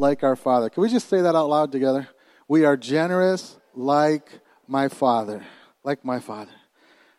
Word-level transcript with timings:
like 0.00 0.24
our 0.24 0.34
Father. 0.34 0.70
Can 0.70 0.82
we 0.82 0.88
just 0.88 1.08
say 1.08 1.20
that 1.20 1.36
out 1.36 1.48
loud 1.48 1.70
together? 1.70 2.08
We 2.48 2.64
are 2.64 2.76
generous 2.76 3.58
like 3.74 4.40
my 4.66 4.88
Father. 4.88 5.44
Like 5.84 6.04
my 6.04 6.18
Father. 6.18 6.52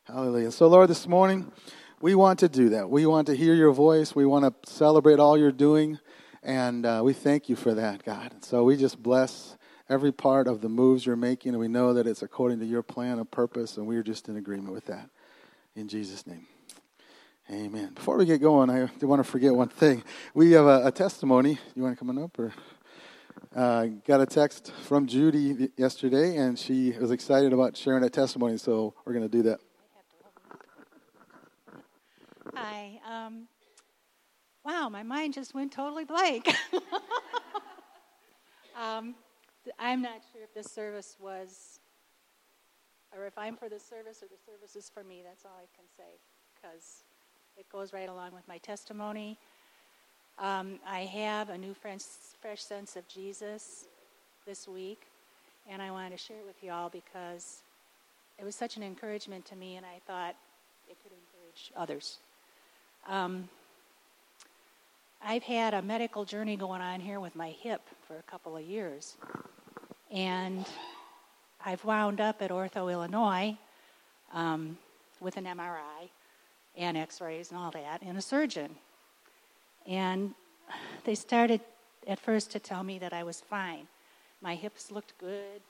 Hallelujah. 0.06 0.52
So, 0.52 0.68
Lord, 0.68 0.89
this 0.89 1.07
morning, 1.07 1.52
we 2.02 2.15
want 2.15 2.39
to 2.39 2.49
do 2.49 2.70
that. 2.70 2.89
We 2.89 3.05
want 3.05 3.28
to 3.28 3.36
hear 3.36 3.54
your 3.54 3.71
voice. 3.71 4.15
We 4.15 4.25
want 4.25 4.46
to 4.46 4.70
celebrate 4.70 5.20
all 5.20 5.38
you're 5.38 5.52
doing. 5.52 5.99
And 6.41 6.86
uh, 6.86 7.02
we 7.04 7.13
thank 7.13 7.47
you 7.47 7.55
for 7.55 7.75
that, 7.75 8.04
God. 8.04 8.44
So 8.44 8.64
we 8.64 8.75
just 8.75 9.02
bless 9.02 9.57
every 9.88 10.11
part 10.11 10.48
of 10.48 10.61
the 10.61 10.70
moves 10.70 11.05
you're 11.05 11.16
making, 11.16 11.52
and 11.52 11.59
we 11.59 11.68
know 11.68 11.93
that 11.93 12.07
it's 12.07 12.23
according 12.23 12.59
to 12.59 12.66
your 12.66 12.82
plan 12.82 13.20
and 13.20 13.29
purpose, 13.29 13.77
and 13.77 13.86
we're 13.86 14.04
just 14.04 14.27
in 14.27 14.38
agreement 14.38 14.73
with 14.73 14.86
that. 14.86 15.09
In 15.75 15.88
Jesus' 15.88 16.25
name. 16.25 16.48
Amen. 17.52 17.91
Before 17.93 18.15
we 18.15 18.25
get 18.25 18.39
going, 18.39 18.70
I 18.70 18.86
do 18.97 19.07
want 19.07 19.21
to 19.21 19.29
forget 19.29 19.54
one 19.54 19.68
thing. 19.68 20.04
We 20.33 20.54
have 20.54 20.68
a, 20.68 20.88
a 20.88 20.91
testimony. 20.91 21.59
You 21.75 21.83
want 21.83 21.93
to 21.93 22.00
come 22.00 22.09
on 22.09 22.23
up? 22.23 22.39
or 22.39 22.54
uh, 23.54 23.88
Got 24.07 24.21
a 24.21 24.25
text 24.25 24.71
from 24.83 25.05
Judy 25.05 25.69
yesterday, 25.75 26.37
and 26.37 26.57
she 26.57 26.95
was 26.97 27.11
excited 27.11 27.51
about 27.51 27.75
sharing 27.75 28.04
that 28.04 28.14
testimony, 28.14 28.57
so 28.57 28.93
we're 29.04 29.11
going 29.11 29.29
to 29.29 29.29
do 29.29 29.43
that. 29.43 29.59
Hi. 32.56 33.02
Um, 33.06 33.50
wow, 34.64 34.88
my 34.88 35.03
mind 35.03 35.33
just 35.33 35.53
went 35.53 35.73
totally 35.73 36.06
blank. 36.06 36.47
um, 38.81 39.14
I'm 39.78 40.02
not 40.02 40.22
sure 40.31 40.42
if 40.42 40.53
this 40.53 40.72
service 40.72 41.17
was, 41.20 41.81
or 43.14 43.25
if 43.25 43.38
I'm 43.38 43.58
for 43.58 43.67
this 43.67 43.83
service 43.83 44.23
or 44.23 44.28
the 44.28 44.39
service 44.50 44.78
is 44.78 44.89
for 44.89 45.03
me. 45.03 45.22
That's 45.22 45.44
all 45.44 45.58
I 45.58 45.67
can 45.75 45.83
say, 45.97 46.22
because 46.56 47.03
it 47.58 47.69
goes 47.72 47.94
right 47.94 48.09
along 48.09 48.31
with 48.33 48.47
my 48.47 48.58
testimony. 48.59 49.38
Um, 50.39 50.80
I 50.88 51.02
have 51.02 51.50
a 51.50 51.58
new 51.58 51.73
fresh, 51.73 52.02
fresh 52.42 52.61
sense 52.61 52.95
of 52.95 53.08
Jesus 53.08 53.86
this 54.45 54.67
week, 54.67 55.02
and 55.69 55.81
I 55.81 55.92
wanted 55.92 56.11
to 56.11 56.17
share 56.17 56.38
it 56.38 56.45
with 56.45 56.64
you 56.64 56.72
all 56.72 56.89
because 56.89 57.61
it 58.39 58.45
was 58.45 58.56
such 58.56 58.78
an 58.78 58.84
encouragement 58.84 59.45
to 59.45 59.56
me, 59.56 59.76
and 59.76 59.86
I 59.86 60.00
thought 60.08 60.36
it 60.89 60.98
could 61.03 61.11
encourage 61.11 61.72
others. 61.76 62.17
Um, 63.08 63.50
I've 65.23 65.44
had 65.44 65.73
a 65.73 65.81
medical 65.81 66.26
journey 66.26 66.56
going 66.58 66.81
on 66.81 67.00
here 67.00 67.20
with 67.20 67.36
my 67.36 67.50
hip 67.50 67.81
for 68.08 68.17
a 68.17 68.23
couple 68.23 68.58
of 68.58 68.64
years. 68.64 69.17
And 70.09 70.66
I've 71.64 71.86
wound 71.86 72.20
up 72.20 72.42
at 72.42 72.50
Ortho, 72.50 72.92
Illinois 72.92 73.56
um, 74.33 74.78
with 75.20 75.38
an 75.38 75.45
MRI 75.45 76.09
and 76.77 76.97
x 76.97 77.22
rays 77.22 77.52
and 77.52 77.59
all 77.59 77.72
that, 77.72 78.02
and 78.02 78.17
a 78.17 78.22
surgeon. 78.22 78.75
And 79.88 80.33
they 81.03 81.16
started 81.16 81.61
at 82.08 82.19
first 82.19 82.52
to 82.52 82.59
tell 82.59 82.83
me 82.83 83.00
that 83.00 83.14
I 83.14 83.23
was 83.23 83.41
fine. 83.41 83.88
My 84.41 84.55
hips 84.55 84.92
looked 84.92 85.17
good. 85.19 85.61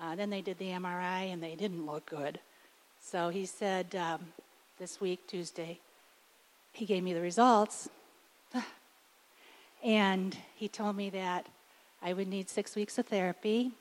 Uh, 0.00 0.14
then 0.14 0.30
they 0.30 0.42
did 0.42 0.58
the 0.58 0.68
MRI 0.68 1.32
and 1.32 1.42
they 1.42 1.54
didn't 1.54 1.86
look 1.86 2.06
good. 2.06 2.38
So 3.00 3.28
he 3.30 3.46
said 3.46 3.94
um, 3.96 4.20
this 4.78 5.00
week, 5.00 5.26
Tuesday, 5.26 5.78
he 6.72 6.84
gave 6.84 7.02
me 7.02 7.12
the 7.12 7.20
results 7.20 7.88
and 9.84 10.36
he 10.54 10.68
told 10.68 10.96
me 10.96 11.10
that 11.10 11.46
I 12.02 12.12
would 12.12 12.28
need 12.28 12.48
six 12.48 12.76
weeks 12.76 12.98
of 12.98 13.06
therapy, 13.06 13.72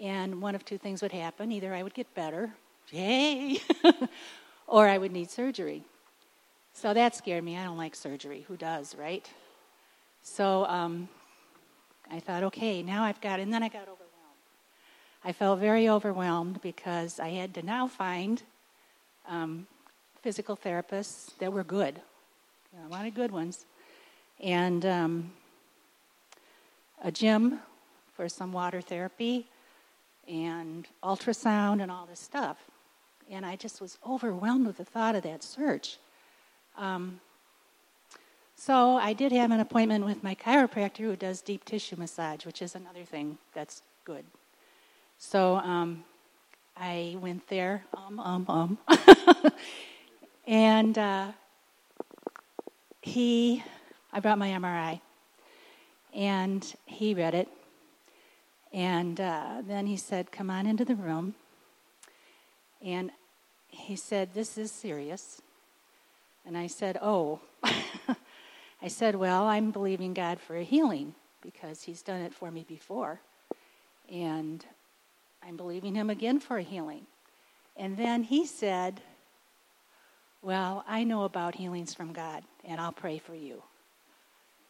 and 0.00 0.40
one 0.40 0.54
of 0.54 0.64
two 0.64 0.78
things 0.78 1.02
would 1.02 1.12
happen 1.12 1.52
either 1.52 1.74
I 1.74 1.82
would 1.82 1.92
get 1.94 2.12
better, 2.14 2.50
yay, 2.90 3.60
or 4.74 4.88
I 4.88 4.98
would 4.98 5.12
need 5.12 5.30
surgery. 5.30 5.84
So 6.72 6.92
that 6.94 7.14
scared 7.14 7.44
me. 7.44 7.56
I 7.56 7.62
don't 7.62 7.76
like 7.76 7.94
surgery. 7.94 8.44
Who 8.48 8.56
does, 8.56 8.96
right? 8.96 9.24
So 10.24 10.64
um, 10.64 11.08
I 12.10 12.18
thought, 12.18 12.42
okay, 12.42 12.82
now 12.82 13.04
I've 13.04 13.20
got, 13.20 13.38
and 13.38 13.54
then 13.54 13.62
I 13.62 13.68
got 13.68 13.82
overwhelmed. 13.82 14.42
I 15.24 15.30
felt 15.30 15.60
very 15.60 15.88
overwhelmed 15.88 16.60
because 16.60 17.20
I 17.20 17.28
had 17.28 17.54
to 17.54 17.62
now 17.62 17.86
find 17.86 18.42
um, 19.28 19.68
physical 20.22 20.56
therapists 20.56 21.38
that 21.38 21.52
were 21.52 21.62
good. 21.62 22.00
I 22.84 22.88
wanted 22.88 23.14
good 23.14 23.30
ones 23.30 23.66
and 24.40 24.84
um, 24.84 25.32
a 27.00 27.12
gym 27.12 27.60
for 28.16 28.28
some 28.28 28.52
water 28.52 28.80
therapy 28.80 29.46
and 30.26 30.88
ultrasound 31.04 31.80
and 31.80 31.92
all 31.92 32.06
this 32.06 32.18
stuff. 32.18 32.56
And 33.30 33.44
I 33.44 33.56
just 33.56 33.80
was 33.80 33.98
overwhelmed 34.06 34.66
with 34.66 34.76
the 34.76 34.84
thought 34.84 35.14
of 35.14 35.22
that 35.22 35.42
search. 35.42 35.98
Um, 36.76 37.20
so 38.56 38.96
I 38.96 39.12
did 39.12 39.32
have 39.32 39.50
an 39.50 39.60
appointment 39.60 40.04
with 40.04 40.22
my 40.22 40.34
chiropractor 40.34 40.98
who 40.98 41.16
does 41.16 41.40
deep 41.40 41.64
tissue 41.64 41.96
massage, 41.96 42.46
which 42.46 42.62
is 42.62 42.74
another 42.74 43.04
thing 43.04 43.38
that's 43.52 43.82
good. 44.04 44.24
So 45.18 45.56
um, 45.56 46.04
I 46.76 47.16
went 47.20 47.48
there, 47.48 47.84
um, 47.96 48.20
um, 48.20 48.46
um. 48.48 48.78
and 50.46 50.96
uh, 50.98 51.32
he 53.02 53.62
I 54.14 54.20
brought 54.20 54.38
my 54.38 54.50
MRI. 54.50 55.00
And 56.14 56.74
he 56.86 57.14
read 57.14 57.34
it. 57.34 57.48
And 58.72 59.20
uh, 59.20 59.62
then 59.66 59.86
he 59.86 59.96
said, 59.96 60.30
Come 60.30 60.50
on 60.50 60.68
into 60.68 60.84
the 60.84 60.94
room. 60.94 61.34
And 62.84 63.10
he 63.66 63.96
said, 63.96 64.34
This 64.34 64.58
is 64.58 64.70
serious. 64.70 65.40
And 66.46 66.56
I 66.56 66.66
said, 66.66 66.98
Oh. 67.00 67.40
I 68.82 68.88
said, 68.88 69.16
Well, 69.16 69.44
I'm 69.44 69.70
believing 69.70 70.12
God 70.12 70.38
for 70.38 70.56
a 70.56 70.62
healing 70.62 71.14
because 71.40 71.82
he's 71.82 72.02
done 72.02 72.20
it 72.20 72.34
for 72.34 72.50
me 72.50 72.64
before. 72.68 73.20
And 74.12 74.64
I'm 75.42 75.56
believing 75.56 75.94
him 75.94 76.10
again 76.10 76.38
for 76.38 76.58
a 76.58 76.62
healing. 76.62 77.06
And 77.76 77.96
then 77.96 78.22
he 78.22 78.46
said, 78.46 79.00
Well, 80.42 80.84
I 80.86 81.04
know 81.04 81.24
about 81.24 81.54
healings 81.54 81.94
from 81.94 82.12
God, 82.12 82.44
and 82.64 82.78
I'll 82.78 82.92
pray 82.92 83.18
for 83.18 83.34
you. 83.34 83.62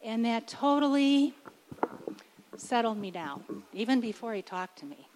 And 0.01 0.23
that 0.23 0.47
totally 0.47 1.33
settled 2.55 2.97
me 2.97 3.11
down, 3.11 3.63
even 3.73 3.99
before 3.99 4.33
he 4.33 4.41
talked 4.41 4.79
to 4.79 4.85
me. 4.85 5.07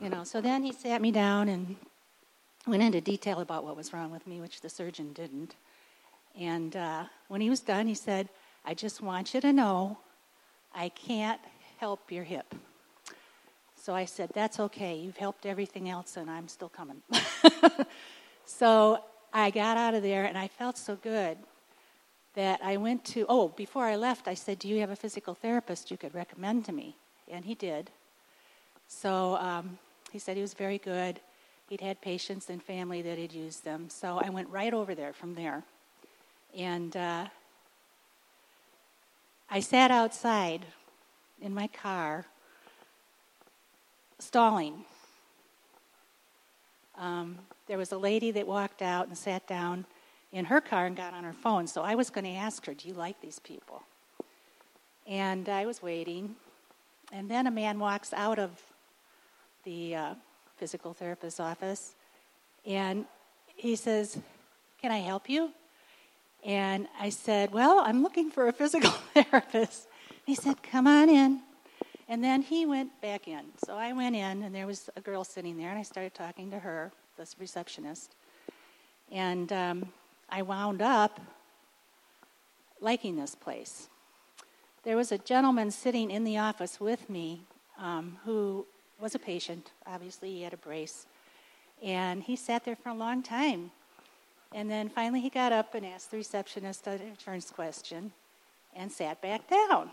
You 0.00 0.10
know, 0.10 0.24
so 0.24 0.40
then 0.40 0.64
he 0.64 0.72
sat 0.72 1.00
me 1.00 1.12
down 1.12 1.48
and 1.48 1.76
went 2.66 2.82
into 2.82 3.00
detail 3.00 3.40
about 3.40 3.64
what 3.64 3.76
was 3.76 3.92
wrong 3.92 4.10
with 4.10 4.26
me, 4.26 4.40
which 4.40 4.60
the 4.60 4.68
surgeon 4.68 5.12
didn't. 5.12 5.56
And 6.38 6.76
uh, 6.76 7.04
when 7.28 7.40
he 7.40 7.50
was 7.50 7.60
done, 7.60 7.86
he 7.86 7.94
said, 7.94 8.28
I 8.64 8.74
just 8.74 9.02
want 9.02 9.34
you 9.34 9.40
to 9.40 9.52
know 9.52 9.98
I 10.74 10.88
can't 10.90 11.40
help 11.78 12.10
your 12.10 12.24
hip. 12.24 12.54
So 13.74 13.94
I 13.94 14.04
said, 14.04 14.30
That's 14.32 14.60
okay. 14.60 14.96
You've 14.96 15.16
helped 15.16 15.44
everything 15.44 15.88
else, 15.88 16.16
and 16.16 16.30
I'm 16.30 16.46
still 16.46 16.68
coming. 16.68 17.02
so 18.44 19.02
I 19.32 19.50
got 19.50 19.76
out 19.76 19.94
of 19.94 20.02
there, 20.02 20.24
and 20.24 20.38
I 20.38 20.46
felt 20.46 20.78
so 20.78 20.94
good 20.96 21.36
that 22.34 22.60
I 22.62 22.76
went 22.76 23.04
to, 23.06 23.26
oh, 23.28 23.48
before 23.48 23.84
I 23.84 23.96
left, 23.96 24.28
I 24.28 24.34
said, 24.34 24.60
Do 24.60 24.68
you 24.68 24.78
have 24.80 24.90
a 24.90 24.96
physical 24.96 25.34
therapist 25.34 25.90
you 25.90 25.96
could 25.96 26.14
recommend 26.14 26.64
to 26.66 26.72
me? 26.72 26.96
And 27.28 27.44
he 27.44 27.54
did. 27.54 27.90
So 28.86 29.36
um, 29.36 29.78
he 30.12 30.18
said 30.18 30.36
he 30.36 30.42
was 30.42 30.54
very 30.54 30.78
good. 30.78 31.20
He'd 31.68 31.80
had 31.80 32.00
patients 32.00 32.50
and 32.50 32.62
family 32.62 33.02
that 33.02 33.18
had 33.18 33.32
used 33.32 33.64
them. 33.64 33.88
So 33.88 34.20
I 34.22 34.30
went 34.30 34.48
right 34.50 34.74
over 34.74 34.94
there 34.94 35.12
from 35.12 35.34
there. 35.34 35.62
And 36.56 36.96
uh, 36.96 37.26
I 39.50 39.60
sat 39.60 39.90
outside 39.90 40.66
in 41.40 41.54
my 41.54 41.66
car, 41.68 42.26
stalling. 44.18 44.84
Um, 46.98 47.38
there 47.66 47.78
was 47.78 47.92
a 47.92 47.98
lady 47.98 48.30
that 48.32 48.46
walked 48.46 48.82
out 48.82 49.08
and 49.08 49.16
sat 49.16 49.46
down 49.46 49.86
in 50.32 50.46
her 50.46 50.60
car 50.60 50.86
and 50.86 50.96
got 50.96 51.14
on 51.14 51.24
her 51.24 51.32
phone. 51.32 51.66
So 51.66 51.82
I 51.82 51.94
was 51.94 52.10
going 52.10 52.24
to 52.24 52.32
ask 52.32 52.64
her, 52.66 52.74
Do 52.74 52.88
you 52.88 52.94
like 52.94 53.20
these 53.20 53.38
people? 53.38 53.82
And 55.06 55.48
I 55.48 55.66
was 55.66 55.82
waiting. 55.82 56.36
And 57.12 57.30
then 57.30 57.46
a 57.46 57.50
man 57.50 57.78
walks 57.78 58.12
out 58.12 58.38
of 58.38 58.50
the 59.64 59.94
uh, 59.94 60.14
physical 60.62 60.94
therapist's 60.94 61.40
office 61.40 61.96
and 62.64 63.04
he 63.56 63.74
says, 63.74 64.16
Can 64.80 64.92
I 64.92 64.98
help 64.98 65.28
you? 65.28 65.50
And 66.46 66.86
I 67.00 67.08
said, 67.08 67.52
Well, 67.52 67.80
I'm 67.80 68.04
looking 68.04 68.30
for 68.30 68.46
a 68.46 68.52
physical 68.52 68.90
therapist. 69.14 69.88
He 70.24 70.36
said, 70.36 70.62
Come 70.62 70.86
on 70.86 71.08
in. 71.08 71.40
And 72.08 72.22
then 72.22 72.42
he 72.42 72.64
went 72.64 73.00
back 73.00 73.26
in. 73.26 73.40
So 73.66 73.74
I 73.74 73.92
went 73.92 74.14
in, 74.14 74.44
and 74.44 74.54
there 74.54 74.68
was 74.68 74.88
a 74.94 75.00
girl 75.00 75.24
sitting 75.24 75.58
there, 75.58 75.70
and 75.70 75.80
I 75.80 75.82
started 75.82 76.14
talking 76.14 76.52
to 76.52 76.60
her, 76.60 76.92
the 77.16 77.26
receptionist. 77.40 78.14
And 79.10 79.52
um, 79.52 79.86
I 80.30 80.42
wound 80.42 80.80
up 80.80 81.20
liking 82.80 83.16
this 83.16 83.34
place. 83.34 83.88
There 84.84 84.96
was 84.96 85.10
a 85.10 85.18
gentleman 85.18 85.72
sitting 85.72 86.12
in 86.12 86.22
the 86.22 86.38
office 86.38 86.78
with 86.78 87.10
me 87.10 87.42
um, 87.80 88.18
who 88.24 88.64
was 89.02 89.16
a 89.16 89.18
patient. 89.18 89.72
Obviously, 89.84 90.30
he 90.30 90.42
had 90.42 90.54
a 90.54 90.56
brace. 90.56 91.06
And 91.82 92.22
he 92.22 92.36
sat 92.36 92.64
there 92.64 92.76
for 92.76 92.90
a 92.90 92.94
long 92.94 93.22
time. 93.22 93.72
And 94.54 94.70
then 94.70 94.88
finally, 94.88 95.20
he 95.20 95.28
got 95.28 95.52
up 95.52 95.74
and 95.74 95.84
asked 95.84 96.12
the 96.12 96.18
receptionist 96.18 96.86
a 96.86 97.00
first 97.18 97.52
question 97.52 98.12
and 98.76 98.92
sat 98.92 99.20
back 99.20 99.50
down. 99.50 99.90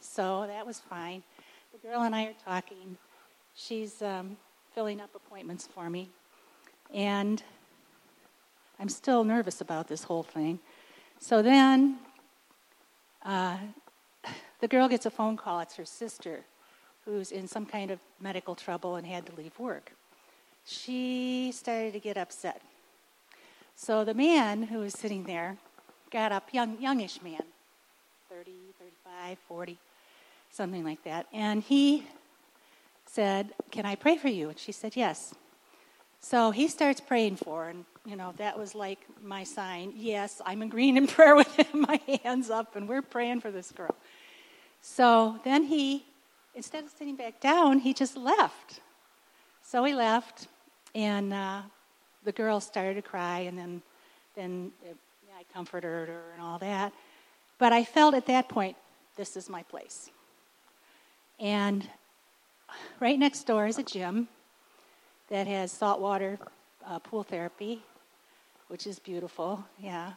So 0.00 0.46
that 0.46 0.66
was 0.66 0.80
fine. 0.80 1.22
The 1.72 1.86
girl 1.86 2.00
and 2.02 2.14
I 2.14 2.24
are 2.24 2.34
talking. 2.44 2.96
She's 3.54 4.00
um, 4.00 4.38
filling 4.74 5.02
up 5.02 5.10
appointments 5.14 5.66
for 5.66 5.90
me. 5.90 6.08
And 6.94 7.42
I'm 8.80 8.88
still 8.88 9.22
nervous 9.22 9.60
about 9.60 9.86
this 9.86 10.04
whole 10.04 10.22
thing. 10.22 10.60
So 11.18 11.42
then 11.42 11.98
uh, 13.22 13.58
the 14.60 14.68
girl 14.68 14.88
gets 14.88 15.04
a 15.04 15.10
phone 15.10 15.36
call. 15.36 15.60
It's 15.60 15.76
her 15.76 15.84
sister 15.84 16.44
who's 17.08 17.32
in 17.32 17.48
some 17.48 17.64
kind 17.64 17.90
of 17.90 17.98
medical 18.20 18.54
trouble 18.54 18.96
and 18.96 19.06
had 19.06 19.24
to 19.24 19.34
leave 19.34 19.58
work. 19.58 19.92
She 20.66 21.50
started 21.54 21.94
to 21.94 22.00
get 22.00 22.18
upset. 22.18 22.60
So 23.74 24.04
the 24.04 24.12
man 24.12 24.64
who 24.64 24.80
was 24.80 24.92
sitting 24.92 25.24
there 25.24 25.56
got 26.10 26.32
up, 26.32 26.52
young, 26.52 26.78
youngish 26.78 27.22
man, 27.22 27.42
30, 28.28 28.52
35, 28.78 29.38
40, 29.48 29.78
something 30.50 30.84
like 30.84 31.02
that. 31.04 31.26
And 31.32 31.62
he 31.62 32.04
said, 33.06 33.54
Can 33.70 33.86
I 33.86 33.94
pray 33.94 34.18
for 34.18 34.28
you? 34.28 34.50
And 34.50 34.58
she 34.58 34.72
said, 34.72 34.94
Yes. 34.94 35.34
So 36.20 36.50
he 36.50 36.68
starts 36.68 37.00
praying 37.00 37.36
for 37.36 37.64
her, 37.64 37.70
and 37.70 37.84
you 38.04 38.16
know, 38.16 38.34
that 38.36 38.58
was 38.58 38.74
like 38.74 38.98
my 39.22 39.44
sign. 39.44 39.92
Yes, 39.96 40.42
I'm 40.44 40.60
agreeing 40.60 40.96
in 40.96 41.06
prayer 41.16 41.36
with 41.36 41.54
him, 41.56 41.82
my 41.82 42.00
hands 42.22 42.50
up, 42.50 42.76
and 42.76 42.86
we're 42.88 43.00
praying 43.00 43.40
for 43.40 43.50
this 43.50 43.70
girl. 43.70 43.94
So 44.82 45.38
then 45.44 45.64
he, 45.64 46.04
instead 46.58 46.82
of 46.82 46.90
sitting 46.90 47.14
back 47.14 47.40
down, 47.40 47.78
he 47.78 47.94
just 47.94 48.16
left. 48.16 48.80
So 49.62 49.84
he 49.84 49.94
left, 49.94 50.48
and 50.92 51.32
uh, 51.32 51.62
the 52.24 52.32
girl 52.32 52.58
started 52.58 52.94
to 52.94 53.02
cry, 53.02 53.40
and 53.40 53.56
then, 53.56 53.80
then 54.34 54.72
it, 54.84 54.96
I 55.38 55.44
comforted 55.54 56.08
her 56.08 56.32
and 56.34 56.42
all 56.42 56.58
that. 56.58 56.92
But 57.58 57.72
I 57.72 57.84
felt 57.84 58.16
at 58.16 58.26
that 58.26 58.48
point, 58.48 58.76
this 59.16 59.36
is 59.36 59.48
my 59.48 59.62
place. 59.62 60.10
And 61.38 61.88
right 62.98 63.18
next 63.18 63.44
door 63.44 63.68
is 63.68 63.78
a 63.78 63.84
gym 63.84 64.26
that 65.28 65.46
has 65.46 65.70
saltwater 65.70 66.40
uh, 66.84 66.98
pool 66.98 67.22
therapy, 67.22 67.84
which 68.66 68.84
is 68.84 68.98
beautiful, 68.98 69.64
yeah. 69.78 70.14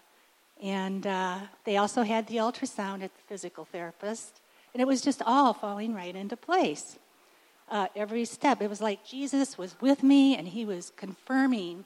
And 0.59 1.05
uh, 1.05 1.37
they 1.65 1.77
also 1.77 2.01
had 2.01 2.25
the 2.25 2.37
ultrasound 2.37 3.03
at 3.03 3.13
the 3.15 3.21
physical 3.27 3.65
therapist, 3.65 4.41
and 4.73 4.81
it 4.81 4.87
was 4.87 5.01
just 5.01 5.21
all 5.25 5.53
falling 5.53 5.93
right 5.93 6.15
into 6.15 6.37
place. 6.37 6.97
Uh, 7.69 7.87
every 7.95 8.25
step, 8.25 8.61
it 8.61 8.69
was 8.69 8.81
like 8.81 9.05
Jesus 9.05 9.57
was 9.57 9.75
with 9.81 10.03
me, 10.03 10.35
and 10.35 10.47
he 10.47 10.65
was 10.65 10.91
confirming, 10.95 11.85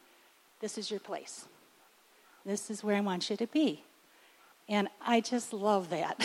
"This 0.60 0.78
is 0.78 0.90
your 0.90 1.00
place. 1.00 1.46
This 2.46 2.70
is 2.70 2.84
where 2.84 2.96
I 2.96 3.02
want 3.02 3.30
you 3.30 3.38
to 3.38 3.48
be." 3.48 3.84
And 4.68 4.88
I 5.06 5.22
just 5.22 5.54
love 5.54 5.90
that. 5.92 6.20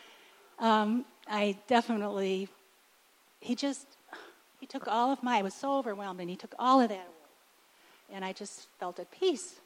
um, 0.60 1.04
I 1.26 1.56
definitely, 1.66 2.48
he 3.40 3.56
just 3.56 3.98
he 4.58 4.66
took 4.66 4.88
all 4.88 5.12
of 5.12 5.22
my, 5.22 5.38
I 5.38 5.42
was 5.42 5.54
so 5.54 5.78
overwhelmed, 5.78 6.20
and 6.20 6.28
he 6.28 6.36
took 6.36 6.54
all 6.58 6.80
of 6.80 6.88
that 6.88 6.94
away. 6.94 8.12
And 8.12 8.24
I 8.24 8.32
just 8.32 8.68
felt 8.78 8.98
at 8.98 9.10
peace. 9.10 9.60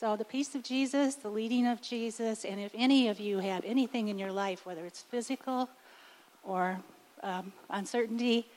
So, 0.00 0.16
the 0.16 0.24
peace 0.24 0.56
of 0.56 0.64
Jesus, 0.64 1.14
the 1.14 1.28
leading 1.28 1.68
of 1.68 1.80
Jesus, 1.80 2.44
and 2.44 2.58
if 2.58 2.72
any 2.74 3.06
of 3.08 3.20
you 3.20 3.38
have 3.38 3.64
anything 3.64 4.08
in 4.08 4.18
your 4.18 4.32
life, 4.32 4.66
whether 4.66 4.84
it's 4.84 5.02
physical 5.02 5.68
or 6.42 6.80
um, 7.22 7.52
uncertainty 7.70 8.48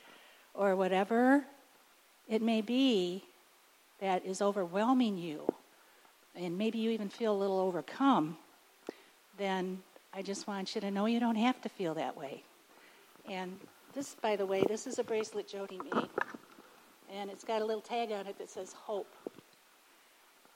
or 0.52 0.74
whatever 0.74 1.44
it 2.28 2.42
may 2.42 2.60
be 2.60 3.22
that 4.00 4.26
is 4.26 4.42
overwhelming 4.42 5.16
you, 5.16 5.46
and 6.34 6.58
maybe 6.58 6.78
you 6.78 6.90
even 6.90 7.08
feel 7.08 7.32
a 7.32 7.38
little 7.38 7.60
overcome, 7.60 8.36
then 9.38 9.80
I 10.12 10.22
just 10.22 10.48
want 10.48 10.74
you 10.74 10.80
to 10.80 10.90
know 10.90 11.06
you 11.06 11.20
don't 11.20 11.36
have 11.36 11.62
to 11.62 11.68
feel 11.68 11.94
that 11.94 12.16
way. 12.16 12.42
And 13.30 13.56
this, 13.94 14.16
by 14.20 14.34
the 14.34 14.44
way, 14.44 14.64
this 14.66 14.88
is 14.88 14.98
a 14.98 15.04
bracelet 15.04 15.46
Jody 15.46 15.78
made, 15.94 16.08
and 17.14 17.30
it's 17.30 17.44
got 17.44 17.62
a 17.62 17.64
little 17.64 17.80
tag 17.80 18.10
on 18.10 18.26
it 18.26 18.38
that 18.38 18.50
says 18.50 18.72
hope. 18.72 19.14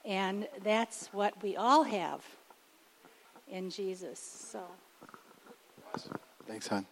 And 0.05 0.47
that's 0.63 1.07
what 1.13 1.41
we 1.41 1.55
all 1.55 1.83
have 1.83 2.21
in 3.47 3.69
Jesus. 3.69 4.19
So. 4.19 4.63
Awesome. 5.93 6.15
Thanks, 6.45 6.67
hon. 6.67 6.85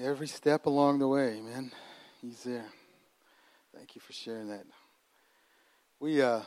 Every 0.00 0.28
step 0.28 0.66
along 0.66 1.00
the 1.00 1.08
way, 1.08 1.40
man, 1.40 1.72
he's 2.20 2.44
there. 2.44 2.66
Thank 3.74 3.94
you 3.94 4.00
for 4.00 4.12
sharing 4.12 4.48
that. 4.48 4.64
We 5.98 6.22
uh, 6.22 6.42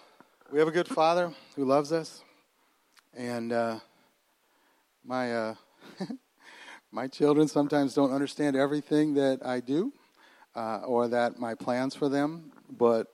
we 0.52 0.60
have 0.60 0.70
a 0.70 0.72
good 0.72 0.88
Father 0.88 1.34
who 1.56 1.66
loves 1.66 1.92
us, 1.92 2.24
and 3.14 3.52
uh, 3.52 3.80
my 5.04 5.34
uh, 5.36 5.56
my 6.92 7.08
children 7.08 7.50
sometimes 7.50 7.94
don't 7.94 8.14
understand 8.14 8.56
everything 8.56 9.16
that 9.16 9.46
I 9.46 9.60
do 9.60 9.92
uh, 10.56 10.80
or 10.86 11.08
that 11.08 11.40
my 11.40 11.56
plans 11.56 11.96
for 11.96 12.10
them. 12.10 12.52
But 12.70 13.12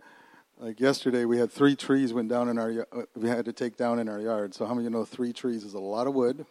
like 0.60 0.80
yesterday, 0.80 1.26
we 1.26 1.38
had 1.38 1.52
three 1.52 1.76
trees 1.76 2.14
went 2.14 2.30
down 2.30 2.50
in 2.50 2.58
our 2.58 2.88
uh, 2.92 3.04
we 3.16 3.30
had 3.30 3.46
to 3.46 3.54
take 3.54 3.78
down 3.78 4.00
in 4.00 4.10
our 4.10 4.20
yard. 4.20 4.54
So 4.54 4.66
how 4.66 4.74
many 4.74 4.88
of 4.88 4.94
you 4.94 4.98
know 4.98 5.06
three 5.06 5.34
trees 5.34 5.64
is 5.64 5.74
a 5.74 5.80
lot 5.80 6.08
of 6.08 6.14
wood 6.14 6.46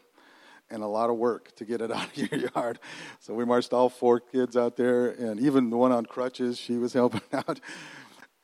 and 0.71 0.83
a 0.83 0.87
lot 0.87 1.11
of 1.11 1.17
work 1.17 1.55
to 1.57 1.65
get 1.65 1.81
it 1.81 1.91
out 1.93 2.07
of 2.07 2.17
your 2.17 2.51
yard? 2.55 2.79
So 3.21 3.35
we 3.35 3.45
marched 3.45 3.73
all 3.73 3.89
four 3.89 4.21
kids 4.21 4.57
out 4.57 4.77
there, 4.77 5.11
and 5.11 5.41
even 5.41 5.71
the 5.71 5.77
one 5.77 5.93
on 5.93 6.07
crutches, 6.07 6.59
she 6.59 6.77
was 6.77 6.93
helping 6.93 7.23
out. 7.33 7.61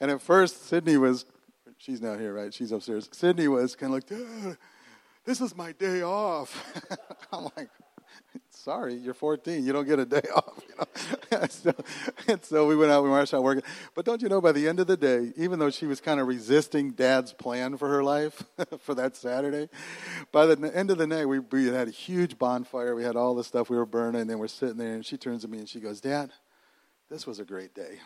And 0.00 0.10
at 0.10 0.20
first, 0.20 0.66
Sydney 0.66 0.96
was 0.96 1.26
she's 1.78 2.00
not 2.00 2.18
here, 2.18 2.34
right? 2.34 2.52
She's 2.52 2.72
upstairs. 2.72 3.08
Sydney 3.12 3.48
was 3.48 3.76
kind 3.76 3.94
of 3.94 4.10
like. 4.10 4.58
This 5.24 5.40
is 5.40 5.56
my 5.56 5.70
day 5.70 6.02
off. 6.02 6.64
I'm 7.32 7.44
like, 7.56 7.70
sorry, 8.62 8.94
you're 8.94 9.14
14. 9.14 9.64
You 9.64 9.72
don't 9.72 9.86
get 9.86 9.98
a 9.98 10.06
day 10.06 10.22
off. 10.36 10.60
You 10.68 10.74
know? 10.78 11.46
so, 11.50 11.74
and 12.28 12.44
so 12.44 12.66
we 12.66 12.76
went 12.76 12.92
out, 12.92 13.02
we 13.02 13.10
marched 13.10 13.34
out 13.34 13.42
working. 13.42 13.64
But 13.94 14.04
don't 14.04 14.22
you 14.22 14.28
know, 14.28 14.40
by 14.40 14.52
the 14.52 14.68
end 14.68 14.80
of 14.80 14.86
the 14.86 14.96
day, 14.96 15.32
even 15.36 15.58
though 15.58 15.70
she 15.70 15.86
was 15.86 16.00
kind 16.00 16.20
of 16.20 16.26
resisting 16.26 16.92
dad's 16.92 17.32
plan 17.32 17.76
for 17.76 17.88
her 17.88 18.04
life 18.04 18.42
for 18.78 18.94
that 18.94 19.16
Saturday, 19.16 19.68
by 20.30 20.46
the 20.46 20.74
end 20.74 20.90
of 20.90 20.98
the 20.98 21.06
night, 21.06 21.26
we, 21.26 21.40
we 21.40 21.66
had 21.66 21.88
a 21.88 21.92
huge 21.92 22.38
bonfire. 22.38 22.94
We 22.94 23.04
had 23.04 23.16
all 23.16 23.34
the 23.34 23.44
stuff 23.44 23.68
we 23.68 23.76
were 23.76 23.86
burning, 23.86 24.30
and 24.30 24.38
we're 24.38 24.48
sitting 24.48 24.76
there, 24.76 24.94
and 24.94 25.04
she 25.04 25.16
turns 25.16 25.42
to 25.42 25.48
me 25.48 25.58
and 25.58 25.68
she 25.68 25.80
goes, 25.80 26.00
Dad, 26.00 26.30
this 27.10 27.26
was 27.26 27.40
a 27.40 27.44
great 27.44 27.74
day. 27.74 27.98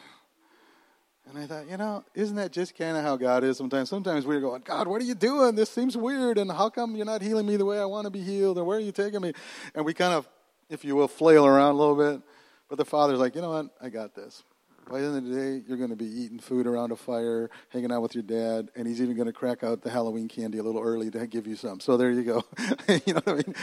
And 1.29 1.39
I 1.39 1.47
thought, 1.47 1.69
you 1.69 1.77
know, 1.77 2.05
isn't 2.15 2.37
that 2.37 2.53
just 2.53 2.79
kind 2.79 2.97
of 2.97 3.03
how 3.03 3.17
God 3.17 3.43
is 3.43 3.57
sometimes? 3.57 3.91
Sometimes 3.91 4.25
we're 4.25 4.41
going, 4.41 4.63
God, 4.65 4.87
what 4.87 5.03
are 5.03 5.05
you 5.05 5.17
doing? 5.17 5.57
This 5.57 5.71
seems 5.71 5.97
weird. 5.97 6.39
And 6.39 6.51
how 6.53 6.71
come 6.71 6.95
you're 6.95 7.05
not 7.05 7.21
healing 7.21 7.47
me 7.47 7.57
the 7.57 7.65
way 7.65 7.81
I 7.81 7.85
want 7.85 8.05
to 8.05 8.11
be 8.11 8.23
healed? 8.23 8.59
And 8.59 8.67
where 8.67 8.79
are 8.79 8.81
you 8.81 8.93
taking 8.93 9.21
me? 9.21 9.33
And 9.75 9.85
we 9.85 9.93
kind 9.93 10.15
of, 10.15 10.29
if 10.69 10.85
you 10.85 10.97
will, 10.97 11.09
flail 11.09 11.47
around 11.47 11.75
a 11.75 11.79
little 11.79 11.97
bit. 11.97 12.23
But 12.69 12.79
the 12.79 12.85
Father's 12.85 13.19
like, 13.19 13.35
you 13.35 13.43
know 13.43 13.51
what? 13.51 13.67
I 13.81 13.89
got 13.89 14.15
this. 14.15 14.43
By 14.89 15.01
the 15.01 15.07
end 15.09 15.17
of 15.17 15.25
the 15.25 15.35
day, 15.35 15.65
you're 15.67 15.79
going 15.79 15.91
to 15.91 15.97
be 15.97 16.07
eating 16.07 16.39
food 16.39 16.65
around 16.65 16.93
a 16.93 16.97
fire, 16.97 17.51
hanging 17.71 17.91
out 17.91 18.03
with 18.03 18.15
your 18.15 18.23
dad, 18.23 18.71
and 18.77 18.87
he's 18.87 19.03
even 19.03 19.17
going 19.17 19.27
to 19.27 19.33
crack 19.33 19.65
out 19.65 19.83
the 19.83 19.91
Halloween 19.91 20.29
candy 20.29 20.59
a 20.59 20.63
little 20.63 20.81
early 20.81 21.11
to 21.11 21.27
give 21.27 21.45
you 21.45 21.57
some. 21.57 21.81
So 21.81 21.97
there 21.97 22.13
you 22.13 22.23
go. 22.23 22.45
you 23.05 23.15
know 23.15 23.21
what 23.25 23.29
I 23.29 23.35
mean? 23.35 23.55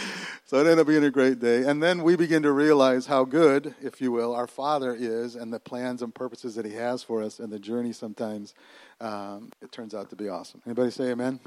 So 0.45 0.57
it 0.57 0.61
ended 0.61 0.79
up 0.79 0.87
being 0.87 1.05
a 1.05 1.09
great 1.09 1.39
day. 1.39 1.63
And 1.63 1.81
then 1.81 2.03
we 2.03 2.17
begin 2.17 2.43
to 2.43 2.51
realize 2.51 3.05
how 3.05 3.23
good, 3.23 3.73
if 3.81 4.01
you 4.01 4.11
will, 4.11 4.35
our 4.35 4.47
Father 4.47 4.93
is 4.93 5.37
and 5.37 5.53
the 5.53 5.61
plans 5.61 6.01
and 6.01 6.13
purposes 6.13 6.55
that 6.55 6.65
he 6.65 6.73
has 6.73 7.03
for 7.03 7.23
us 7.23 7.39
and 7.39 7.53
the 7.53 7.59
journey 7.59 7.93
sometimes, 7.93 8.53
um, 8.99 9.49
it 9.61 9.71
turns 9.71 9.93
out 9.93 10.09
to 10.09 10.17
be 10.17 10.27
awesome. 10.27 10.61
Anybody 10.65 10.91
say 10.91 11.05
amen? 11.05 11.39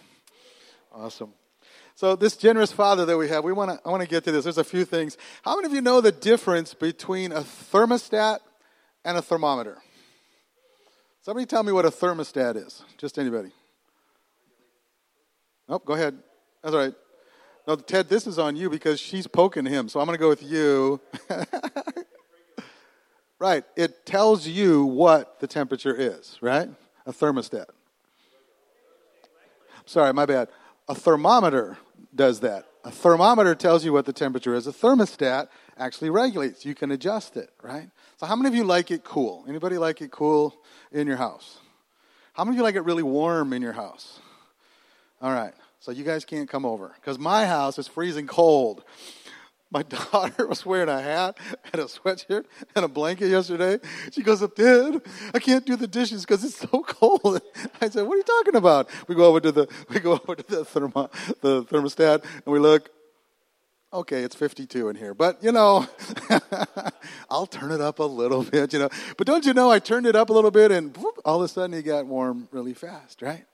Awesome. 0.91 1.35
So 1.97 2.15
this 2.15 2.37
generous 2.37 2.71
father 2.71 3.05
that 3.07 3.17
we 3.17 3.29
have, 3.29 3.43
we 3.43 3.53
want 3.53 3.71
to 3.73 3.81
I 3.85 3.91
want 3.91 4.03
to 4.03 4.09
get 4.09 4.23
to 4.25 4.33
this. 4.33 4.45
There's 4.45 4.59
a 4.59 4.65
few 4.65 4.85
things. 4.85 5.19
How 5.43 5.57
many 5.57 5.67
of 5.67 5.73
you 5.73 5.81
know 5.81 6.01
the 6.01 6.13
difference 6.13 6.75
between 6.75 7.33
a 7.33 7.41
thermostat 7.41 8.39
and 9.07 9.17
a 9.17 9.23
thermometer. 9.23 9.79
Somebody 11.23 11.47
tell 11.47 11.63
me 11.63 11.73
what 11.73 11.87
a 11.87 11.91
thermostat 11.91 12.57
is. 12.57 12.83
Just 12.99 13.19
anybody. 13.19 13.53
Nope, 15.69 15.85
go 15.87 15.95
ahead. 15.95 16.19
That's 16.63 16.75
all 16.75 16.81
right. 16.81 16.95
No, 17.67 17.77
Ted, 17.77 18.09
this 18.09 18.27
is 18.27 18.39
on 18.39 18.57
you 18.57 18.69
because 18.69 19.01
she's 19.01 19.27
poking 19.27 19.65
him. 19.65 19.89
So 19.89 20.01
I'm 20.01 20.07
going 20.07 20.17
to 20.17 20.21
go 20.21 20.29
with 20.29 20.43
you. 20.43 21.01
right. 23.39 23.65
It 23.77 24.07
tells 24.07 24.47
you 24.47 24.85
what 24.85 25.41
the 25.41 25.47
temperature 25.47 25.95
is, 25.95 26.37
right? 26.41 26.69
A 27.07 27.13
thermostat. 27.13 27.67
Sorry, 29.85 30.13
my 30.13 30.27
bad. 30.27 30.49
A 30.89 30.95
thermometer 30.95 31.79
does 32.17 32.41
that. 32.41 32.67
A 32.85 32.91
thermometer 32.91 33.55
tells 33.55 33.85
you 33.85 33.93
what 33.93 34.07
the 34.07 34.13
temperature 34.13 34.55
is. 34.55 34.67
A 34.67 34.73
thermostat 34.73 35.49
actually 35.77 36.11
regulates. 36.11 36.65
You 36.65 36.75
can 36.75 36.91
adjust 36.91 37.37
it, 37.37 37.51
right? 37.63 37.89
So 38.17 38.27
how 38.27 38.37
many 38.37 38.49
of 38.49 38.55
you 38.55 38.65
like 38.65 38.91
it 38.91 39.05
cool? 39.05 39.45
Anybody 39.49 39.77
like 39.77 40.01
it 40.01 40.11
cool 40.11 40.55
in 40.93 41.07
your 41.07 41.17
house? 41.17 41.59
How 42.33 42.45
many 42.45 42.57
of 42.57 42.59
you 42.59 42.63
like 42.65 42.75
it 42.75 42.83
really 42.83 43.03
warm 43.03 43.53
in 43.53 43.63
your 43.63 43.73
house? 43.73 44.21
All 45.21 45.33
right. 45.33 45.55
So 45.81 45.93
you 45.93 46.05
guys 46.05 46.25
can't 46.25 46.49
come 46.49 46.65
over 46.65 46.93
because 46.97 47.19
my 47.19 47.47
house 47.47 47.79
is 47.79 47.87
freezing 47.87 48.27
cold. 48.27 48.83
My 49.71 49.83
daughter 50.13 50.47
was 50.47 50.65
wearing 50.65 50.89
a 50.89 51.01
hat 51.01 51.39
and 51.73 51.83
a 51.83 51.87
sweatshirt 51.87 52.45
and 52.75 52.85
a 52.85 52.89
blanket 52.89 53.29
yesterday. 53.29 53.79
She 54.13 54.23
goes 54.23 54.43
up, 54.43 54.55
Dad, 54.55 55.03
I 55.35 55.39
can't 55.39 55.65
do 55.67 55.77
the 55.77 55.87
dishes 55.87 56.25
because 56.25 56.45
it's 56.45 56.59
so 56.59 56.83
cold. 56.83 57.41
I 57.81 57.89
said, 57.89 58.07
What 58.07 58.15
are 58.15 58.17
you 58.19 58.23
talking 58.23 58.57
about? 58.57 58.89
We 59.09 59.15
go 59.15 59.25
over 59.25 59.41
to 59.41 59.53
the 59.53 59.69
we 59.89 60.01
go 60.01 60.13
over 60.13 60.37
to 60.37 60.43
the 60.43 60.65
thermo, 60.65 61.11
the 61.41 61.65
thermostat 61.65 62.25
and 62.25 62.53
we 62.53 62.59
look. 62.59 62.91
Okay, 63.93 64.25
it's 64.25 64.35
52 64.35 64.89
in 64.89 64.97
here, 64.97 65.15
but 65.15 65.43
you 65.43 65.53
know, 65.53 65.87
I'll 67.31 67.47
turn 67.47 67.71
it 67.71 67.81
up 67.81 68.01
a 68.01 68.05
little 68.05 68.43
bit, 68.43 68.73
you 68.73 68.81
know. 68.81 68.91
But 69.17 69.27
don't 69.27 69.47
you 69.47 69.55
know, 69.55 69.71
I 69.71 69.79
turned 69.79 70.07
it 70.07 70.17
up 70.17 70.29
a 70.29 70.33
little 70.33 70.51
bit 70.51 70.71
and 70.71 70.95
whoop, 70.97 71.19
all 71.25 71.37
of 71.37 71.43
a 71.43 71.49
sudden 71.49 71.73
it 71.73 71.83
got 71.83 72.05
warm 72.05 72.49
really 72.51 72.75
fast, 72.75 73.23
right? 73.23 73.47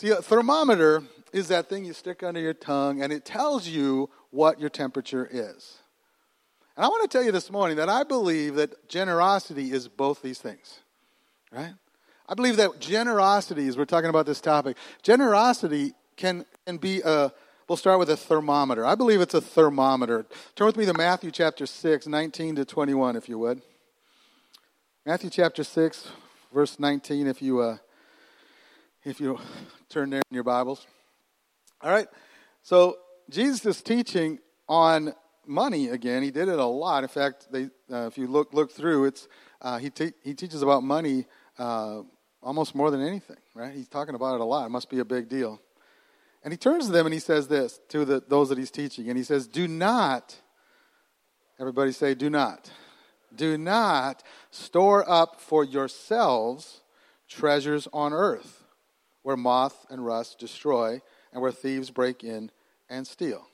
See, 0.00 0.08
a 0.08 0.22
thermometer 0.22 1.02
is 1.30 1.48
that 1.48 1.68
thing 1.68 1.84
you 1.84 1.92
stick 1.92 2.22
under 2.22 2.40
your 2.40 2.54
tongue 2.54 3.02
and 3.02 3.12
it 3.12 3.26
tells 3.26 3.68
you 3.68 4.08
what 4.30 4.58
your 4.58 4.70
temperature 4.70 5.28
is. 5.30 5.76
And 6.74 6.86
I 6.86 6.88
want 6.88 7.02
to 7.02 7.14
tell 7.14 7.22
you 7.22 7.32
this 7.32 7.50
morning 7.50 7.76
that 7.76 7.90
I 7.90 8.04
believe 8.04 8.54
that 8.54 8.88
generosity 8.88 9.72
is 9.72 9.88
both 9.88 10.22
these 10.22 10.38
things, 10.38 10.80
right? 11.52 11.74
I 12.26 12.32
believe 12.34 12.56
that 12.56 12.80
generosity, 12.80 13.68
as 13.68 13.76
we're 13.76 13.84
talking 13.84 14.08
about 14.08 14.24
this 14.24 14.40
topic, 14.40 14.78
generosity 15.02 15.92
can, 16.16 16.46
can 16.64 16.78
be 16.78 17.02
a, 17.02 17.30
we'll 17.68 17.76
start 17.76 17.98
with 17.98 18.08
a 18.08 18.16
thermometer. 18.16 18.86
I 18.86 18.94
believe 18.94 19.20
it's 19.20 19.34
a 19.34 19.42
thermometer. 19.42 20.24
Turn 20.56 20.66
with 20.66 20.78
me 20.78 20.86
to 20.86 20.94
Matthew 20.94 21.30
chapter 21.30 21.66
6, 21.66 22.06
19 22.06 22.56
to 22.56 22.64
21, 22.64 23.16
if 23.16 23.28
you 23.28 23.38
would. 23.38 23.60
Matthew 25.04 25.28
chapter 25.28 25.62
6, 25.62 26.08
verse 26.54 26.80
19, 26.80 27.26
if 27.26 27.42
you, 27.42 27.60
uh, 27.60 27.76
if 29.04 29.20
you 29.20 29.38
turn 29.88 30.10
there 30.10 30.22
in 30.30 30.34
your 30.34 30.44
Bibles. 30.44 30.86
All 31.80 31.90
right. 31.90 32.06
So 32.62 32.98
Jesus 33.30 33.64
is 33.64 33.82
teaching 33.82 34.38
on 34.68 35.14
money 35.46 35.88
again. 35.88 36.22
He 36.22 36.30
did 36.30 36.48
it 36.48 36.58
a 36.58 36.64
lot. 36.64 37.02
In 37.02 37.08
fact, 37.08 37.48
they, 37.50 37.64
uh, 37.90 38.06
if 38.06 38.18
you 38.18 38.26
look 38.26 38.52
look 38.52 38.70
through, 38.70 39.06
it's 39.06 39.28
uh, 39.62 39.78
he 39.78 39.90
te- 39.90 40.12
he 40.22 40.34
teaches 40.34 40.62
about 40.62 40.82
money 40.82 41.26
uh, 41.58 42.02
almost 42.42 42.74
more 42.74 42.90
than 42.90 43.00
anything. 43.00 43.38
Right? 43.54 43.72
He's 43.74 43.88
talking 43.88 44.14
about 44.14 44.34
it 44.34 44.40
a 44.40 44.44
lot. 44.44 44.66
It 44.66 44.70
must 44.70 44.90
be 44.90 44.98
a 44.98 45.04
big 45.04 45.28
deal. 45.28 45.60
And 46.42 46.52
he 46.52 46.56
turns 46.56 46.86
to 46.86 46.92
them 46.92 47.06
and 47.06 47.12
he 47.12 47.20
says 47.20 47.48
this 47.48 47.80
to 47.88 48.04
the, 48.04 48.22
those 48.26 48.48
that 48.48 48.58
he's 48.58 48.70
teaching, 48.70 49.08
and 49.08 49.16
he 49.16 49.24
says, 49.24 49.46
"Do 49.46 49.66
not." 49.66 50.36
Everybody 51.58 51.92
say, 51.92 52.14
"Do 52.14 52.30
not." 52.30 52.70
Do 53.34 53.56
not 53.56 54.24
store 54.50 55.08
up 55.08 55.40
for 55.40 55.62
yourselves 55.62 56.80
treasures 57.28 57.86
on 57.92 58.12
earth, 58.12 58.59
where 59.22 59.36
moth 59.36 59.86
and 59.90 60.04
rust 60.04 60.38
destroy, 60.38 61.00
and 61.32 61.42
where 61.42 61.52
thieves 61.52 61.90
break 61.90 62.24
in 62.24 62.50
and 62.88 63.06
steal. 63.06 63.46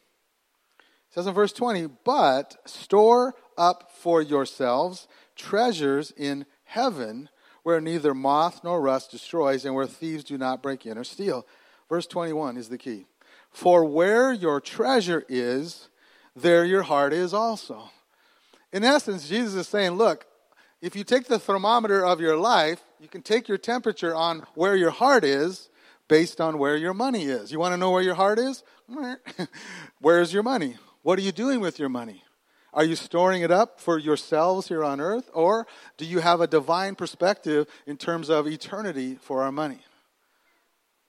It 0.79 1.15
says 1.15 1.27
in 1.27 1.35
verse 1.35 1.53
20, 1.53 1.89
but 2.05 2.57
store 2.67 3.35
up 3.57 3.91
for 3.93 4.21
yourselves 4.23 5.09
treasures 5.35 6.13
in 6.17 6.47
heaven 6.65 7.29
where 7.63 7.81
neither 7.81 8.15
moth 8.15 8.63
nor 8.63 8.81
rust 8.81 9.11
destroys 9.11 9.65
and 9.65 9.75
where 9.75 9.87
thieves 9.87 10.25
do 10.25 10.39
not 10.39 10.63
break 10.63 10.87
in 10.87 10.97
or 10.97 11.05
steal. 11.05 11.47
Verse 11.89 12.07
21 12.07 12.57
is 12.57 12.69
the 12.69 12.79
key. 12.79 13.07
For 13.51 13.85
where 13.85 14.33
your 14.33 14.61
treasure 14.61 15.25
is, 15.29 15.89
there 16.35 16.65
your 16.65 16.83
heart 16.83 17.13
is 17.13 17.33
also. 17.35 17.91
In 18.73 18.85
essence, 18.85 19.29
Jesus 19.29 19.55
is 19.55 19.69
saying, 19.69 19.93
look, 19.93 20.27
if 20.81 20.95
you 20.95 21.03
take 21.03 21.27
the 21.27 21.39
thermometer 21.39 22.05
of 22.05 22.21
your 22.21 22.37
life, 22.37 22.85
you 23.01 23.09
can 23.09 23.23
take 23.23 23.49
your 23.49 23.59
temperature 23.59 24.15
on 24.15 24.47
where 24.55 24.77
your 24.77 24.91
heart 24.91 25.25
is 25.25 25.69
based 26.09 26.41
on 26.41 26.59
where 26.59 26.77
your 26.77 26.95
money 26.95 27.25
is. 27.25 27.51
You 27.51 27.59
want 27.59 27.73
to 27.73 27.77
know 27.77 27.91
where 27.91 28.03
your 28.03 28.15
heart 28.15 28.39
is? 28.39 28.63
Where's 30.01 30.33
your 30.33 30.43
money? 30.43 30.77
What 31.03 31.19
are 31.19 31.23
you 31.23 31.33
doing 31.33 31.61
with 31.61 31.79
your 31.79 31.89
money? 31.89 32.23
Are 32.73 32.85
you 32.85 32.95
storing 32.95 33.43
it 33.43 33.51
up 33.51 33.81
for 33.81 33.99
yourselves 33.99 34.69
here 34.69 34.85
on 34.85 35.01
earth? 35.01 35.31
Or 35.33 35.67
do 35.97 36.05
you 36.05 36.21
have 36.21 36.41
a 36.41 36.47
divine 36.47 36.95
perspective 36.95 37.67
in 37.87 37.97
terms 37.97 38.29
of 38.29 38.47
eternity 38.47 39.17
for 39.21 39.43
our 39.43 39.53
money? 39.53 39.79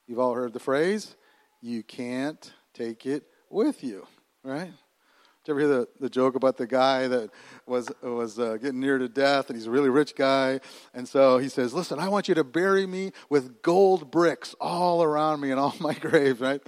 You've 0.07 0.19
all 0.19 0.33
heard 0.33 0.53
the 0.53 0.59
phrase, 0.59 1.15
you 1.61 1.83
can't 1.83 2.53
take 2.73 3.05
it 3.05 3.23
with 3.49 3.83
you, 3.83 4.07
right? 4.43 4.71
Did 5.47 5.53
you 5.53 5.59
ever 5.61 5.69
hear 5.69 5.79
the, 5.79 5.87
the 6.01 6.09
joke 6.09 6.35
about 6.35 6.57
the 6.57 6.67
guy 6.67 7.07
that 7.07 7.29
was, 7.65 7.89
was 8.03 8.37
uh, 8.37 8.57
getting 8.57 8.81
near 8.81 8.97
to 8.97 9.07
death 9.07 9.47
and 9.47 9.55
he's 9.55 9.67
a 9.67 9.71
really 9.71 9.87
rich 9.87 10.13
guy? 10.13 10.59
And 10.93 11.07
so 11.07 11.37
he 11.37 11.47
says, 11.47 11.73
Listen, 11.73 11.99
I 11.99 12.09
want 12.09 12.27
you 12.27 12.35
to 12.35 12.43
bury 12.43 12.85
me 12.85 13.13
with 13.29 13.61
gold 13.61 14.11
bricks 14.11 14.55
all 14.59 15.01
around 15.01 15.39
me 15.39 15.51
and 15.51 15.57
all 15.57 15.73
my 15.79 15.93
graves, 15.93 16.41
right? 16.41 16.61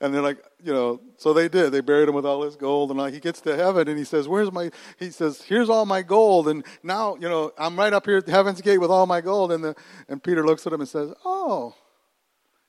And 0.00 0.14
they're 0.14 0.22
like, 0.22 0.38
you 0.62 0.72
know, 0.72 1.00
so 1.16 1.32
they 1.32 1.48
did. 1.48 1.72
They 1.72 1.80
buried 1.80 2.08
him 2.08 2.14
with 2.14 2.24
all 2.24 2.44
his 2.44 2.54
gold. 2.54 2.92
And 2.92 3.00
all. 3.00 3.06
he 3.06 3.18
gets 3.18 3.40
to 3.40 3.56
heaven 3.56 3.88
and 3.88 3.98
he 3.98 4.04
says, 4.04 4.28
Where's 4.28 4.52
my, 4.52 4.70
he 5.00 5.10
says, 5.10 5.42
Here's 5.42 5.68
all 5.68 5.84
my 5.84 6.02
gold. 6.02 6.46
And 6.46 6.64
now, 6.84 7.16
you 7.16 7.28
know, 7.28 7.50
I'm 7.58 7.76
right 7.76 7.92
up 7.92 8.06
here 8.06 8.18
at 8.18 8.28
heaven's 8.28 8.60
gate 8.60 8.78
with 8.78 8.92
all 8.92 9.06
my 9.06 9.20
gold. 9.20 9.50
And, 9.50 9.64
the, 9.64 9.74
and 10.08 10.22
Peter 10.22 10.46
looks 10.46 10.64
at 10.64 10.72
him 10.72 10.78
and 10.78 10.88
says, 10.88 11.12
Oh, 11.24 11.74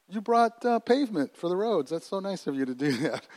you 0.09 0.19
brought 0.19 0.65
uh, 0.65 0.79
pavement 0.79 1.37
for 1.37 1.47
the 1.47 1.55
roads. 1.55 1.91
That's 1.91 2.07
so 2.07 2.19
nice 2.19 2.47
of 2.47 2.55
you 2.55 2.65
to 2.65 2.73
do 2.73 2.91
that. 2.97 3.27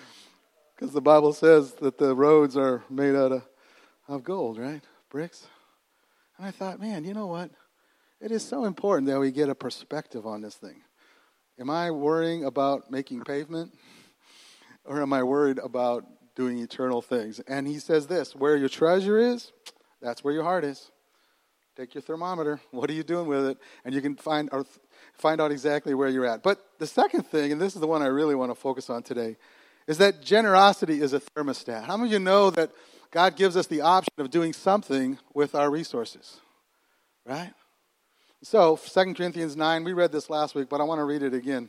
Because 0.76 0.92
the 0.92 1.00
Bible 1.00 1.32
says 1.32 1.72
that 1.74 1.96
the 1.96 2.14
roads 2.14 2.56
are 2.56 2.84
made 2.90 3.14
out 3.14 3.32
of, 3.32 3.42
of 4.08 4.22
gold, 4.22 4.58
right? 4.58 4.82
Bricks. 5.08 5.46
And 6.36 6.46
I 6.46 6.50
thought, 6.50 6.80
man, 6.80 7.04
you 7.04 7.14
know 7.14 7.26
what? 7.26 7.50
It 8.20 8.30
is 8.30 8.44
so 8.44 8.64
important 8.64 9.08
that 9.08 9.18
we 9.18 9.30
get 9.30 9.48
a 9.48 9.54
perspective 9.54 10.26
on 10.26 10.42
this 10.42 10.54
thing. 10.54 10.82
Am 11.58 11.70
I 11.70 11.90
worrying 11.90 12.44
about 12.44 12.90
making 12.90 13.22
pavement? 13.22 13.72
Or 14.84 15.00
am 15.00 15.12
I 15.12 15.22
worried 15.22 15.58
about 15.58 16.04
doing 16.34 16.58
eternal 16.58 17.00
things? 17.00 17.40
And 17.40 17.66
he 17.66 17.78
says 17.78 18.06
this 18.06 18.36
where 18.36 18.56
your 18.56 18.68
treasure 18.68 19.18
is, 19.18 19.52
that's 20.02 20.22
where 20.22 20.34
your 20.34 20.44
heart 20.44 20.64
is. 20.64 20.90
Take 21.76 21.94
your 21.94 22.02
thermometer. 22.02 22.58
What 22.70 22.88
are 22.88 22.94
you 22.94 23.02
doing 23.02 23.26
with 23.26 23.46
it? 23.46 23.58
And 23.84 23.94
you 23.94 24.00
can 24.00 24.16
find, 24.16 24.48
find 25.14 25.40
out 25.42 25.52
exactly 25.52 25.92
where 25.92 26.08
you're 26.08 26.24
at. 26.24 26.42
But 26.42 26.58
the 26.78 26.86
second 26.86 27.24
thing, 27.24 27.52
and 27.52 27.60
this 27.60 27.74
is 27.74 27.80
the 27.80 27.86
one 27.86 28.00
I 28.00 28.06
really 28.06 28.34
want 28.34 28.50
to 28.50 28.54
focus 28.54 28.88
on 28.88 29.02
today, 29.02 29.36
is 29.86 29.98
that 29.98 30.22
generosity 30.22 31.00
is 31.00 31.12
a 31.12 31.20
thermostat. 31.20 31.84
How 31.84 31.96
many 31.96 32.10
of 32.10 32.12
you 32.14 32.18
know 32.18 32.50
that 32.50 32.70
God 33.10 33.36
gives 33.36 33.56
us 33.56 33.66
the 33.66 33.80
option 33.80 34.12
of 34.18 34.30
doing 34.30 34.52
something 34.52 35.18
with 35.32 35.54
our 35.54 35.70
resources? 35.70 36.40
Right? 37.24 37.52
So, 38.42 38.76
2 38.76 39.14
Corinthians 39.14 39.56
9, 39.56 39.84
we 39.84 39.92
read 39.92 40.12
this 40.12 40.28
last 40.30 40.54
week, 40.54 40.68
but 40.68 40.80
I 40.80 40.84
want 40.84 40.98
to 40.98 41.04
read 41.04 41.22
it 41.22 41.34
again. 41.34 41.68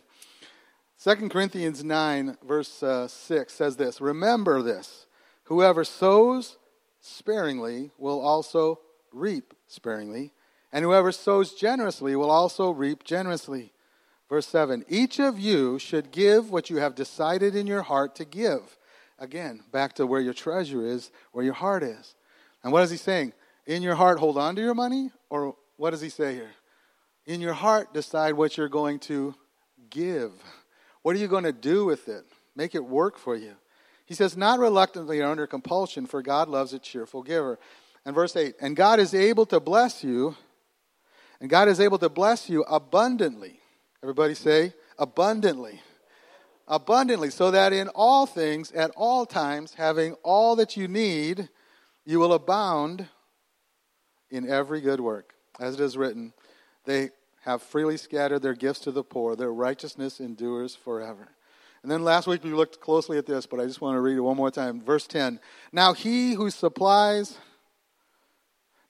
2 1.03 1.29
Corinthians 1.29 1.83
9, 1.83 2.37
verse 2.45 2.81
uh, 2.81 3.07
6 3.07 3.53
says 3.53 3.77
this 3.77 4.01
Remember 4.01 4.61
this 4.61 5.05
whoever 5.43 5.83
sows 5.83 6.57
sparingly 6.99 7.91
will 7.97 8.19
also 8.19 8.79
reap 9.13 9.53
sparingly, 9.67 10.33
and 10.71 10.83
whoever 10.83 11.11
sows 11.11 11.53
generously 11.53 12.15
will 12.15 12.31
also 12.31 12.71
reap 12.71 13.03
generously. 13.03 13.73
Verse 14.29 14.47
7 14.47 14.85
Each 14.87 15.19
of 15.19 15.39
you 15.39 15.79
should 15.79 16.11
give 16.11 16.49
what 16.49 16.69
you 16.69 16.77
have 16.77 16.95
decided 16.95 17.55
in 17.55 17.67
your 17.67 17.83
heart 17.83 18.15
to 18.15 18.25
give. 18.25 18.77
Again, 19.19 19.63
back 19.71 19.93
to 19.93 20.05
where 20.05 20.21
your 20.21 20.33
treasure 20.33 20.85
is, 20.85 21.11
where 21.31 21.43
your 21.43 21.53
heart 21.53 21.83
is. 21.83 22.15
And 22.63 22.71
what 22.71 22.83
is 22.83 22.91
he 22.91 22.97
saying? 22.97 23.33
In 23.65 23.81
your 23.81 23.95
heart, 23.95 24.19
hold 24.19 24.37
on 24.37 24.55
to 24.55 24.61
your 24.61 24.75
money? 24.75 25.11
Or 25.29 25.55
what 25.77 25.91
does 25.91 26.01
he 26.01 26.09
say 26.09 26.35
here? 26.35 26.51
In 27.25 27.41
your 27.41 27.53
heart, 27.53 27.93
decide 27.93 28.33
what 28.33 28.57
you're 28.57 28.69
going 28.69 28.99
to 28.99 29.33
give. 29.89 30.31
What 31.01 31.15
are 31.15 31.19
you 31.19 31.27
going 31.27 31.45
to 31.45 31.51
do 31.51 31.85
with 31.85 32.07
it? 32.07 32.25
Make 32.55 32.75
it 32.75 32.85
work 32.85 33.17
for 33.17 33.35
you. 33.35 33.53
He 34.05 34.13
says, 34.13 34.37
not 34.37 34.59
reluctantly 34.59 35.19
or 35.19 35.27
under 35.27 35.47
compulsion, 35.47 36.05
for 36.05 36.21
God 36.21 36.47
loves 36.47 36.73
a 36.73 36.79
cheerful 36.79 37.23
giver. 37.23 37.59
And 38.05 38.15
verse 38.15 38.35
8, 38.35 38.55
and 38.61 38.75
God 38.75 38.99
is 38.99 39.13
able 39.13 39.45
to 39.47 39.59
bless 39.59 40.03
you, 40.03 40.37
and 41.41 41.49
God 41.49 41.67
is 41.67 41.79
able 41.79 41.97
to 41.97 42.07
bless 42.07 42.49
you 42.49 42.63
abundantly 42.63 43.59
Everybody 44.03 44.35
say, 44.35 44.73
abundantly. 44.99 45.81
Abundantly, 46.67 47.29
so 47.29 47.51
that 47.51 47.73
in 47.73 47.87
all 47.89 48.25
things, 48.25 48.71
at 48.73 48.91
all 48.95 49.25
times, 49.25 49.73
having 49.75 50.13
all 50.23 50.55
that 50.57 50.75
you 50.75 50.87
need, 50.87 51.49
you 52.05 52.19
will 52.19 52.33
abound 52.33 53.07
in 54.29 54.49
every 54.49 54.81
good 54.81 54.99
work. 54.99 55.33
As 55.59 55.75
it 55.75 55.79
is 55.79 55.97
written, 55.97 56.33
they 56.85 57.09
have 57.45 57.61
freely 57.61 57.97
scattered 57.97 58.41
their 58.41 58.53
gifts 58.53 58.81
to 58.81 58.91
the 58.91 59.03
poor, 59.03 59.35
their 59.35 59.53
righteousness 59.53 60.19
endures 60.19 60.75
forever. 60.75 61.29
And 61.81 61.91
then 61.91 62.03
last 62.03 62.27
week 62.27 62.43
we 62.43 62.51
looked 62.51 62.81
closely 62.81 63.17
at 63.17 63.25
this, 63.25 63.45
but 63.45 63.59
I 63.61 63.65
just 63.65 63.79
want 63.79 63.95
to 63.95 64.01
read 64.01 64.17
it 64.17 64.21
one 64.21 64.35
more 64.35 64.51
time. 64.51 64.81
Verse 64.81 65.07
10. 65.07 65.39
Now 65.71 65.93
he 65.93 66.33
who 66.33 66.49
supplies, 66.49 67.37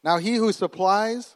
now 0.03 0.17
he 0.17 0.35
who 0.35 0.51
supplies 0.51 1.35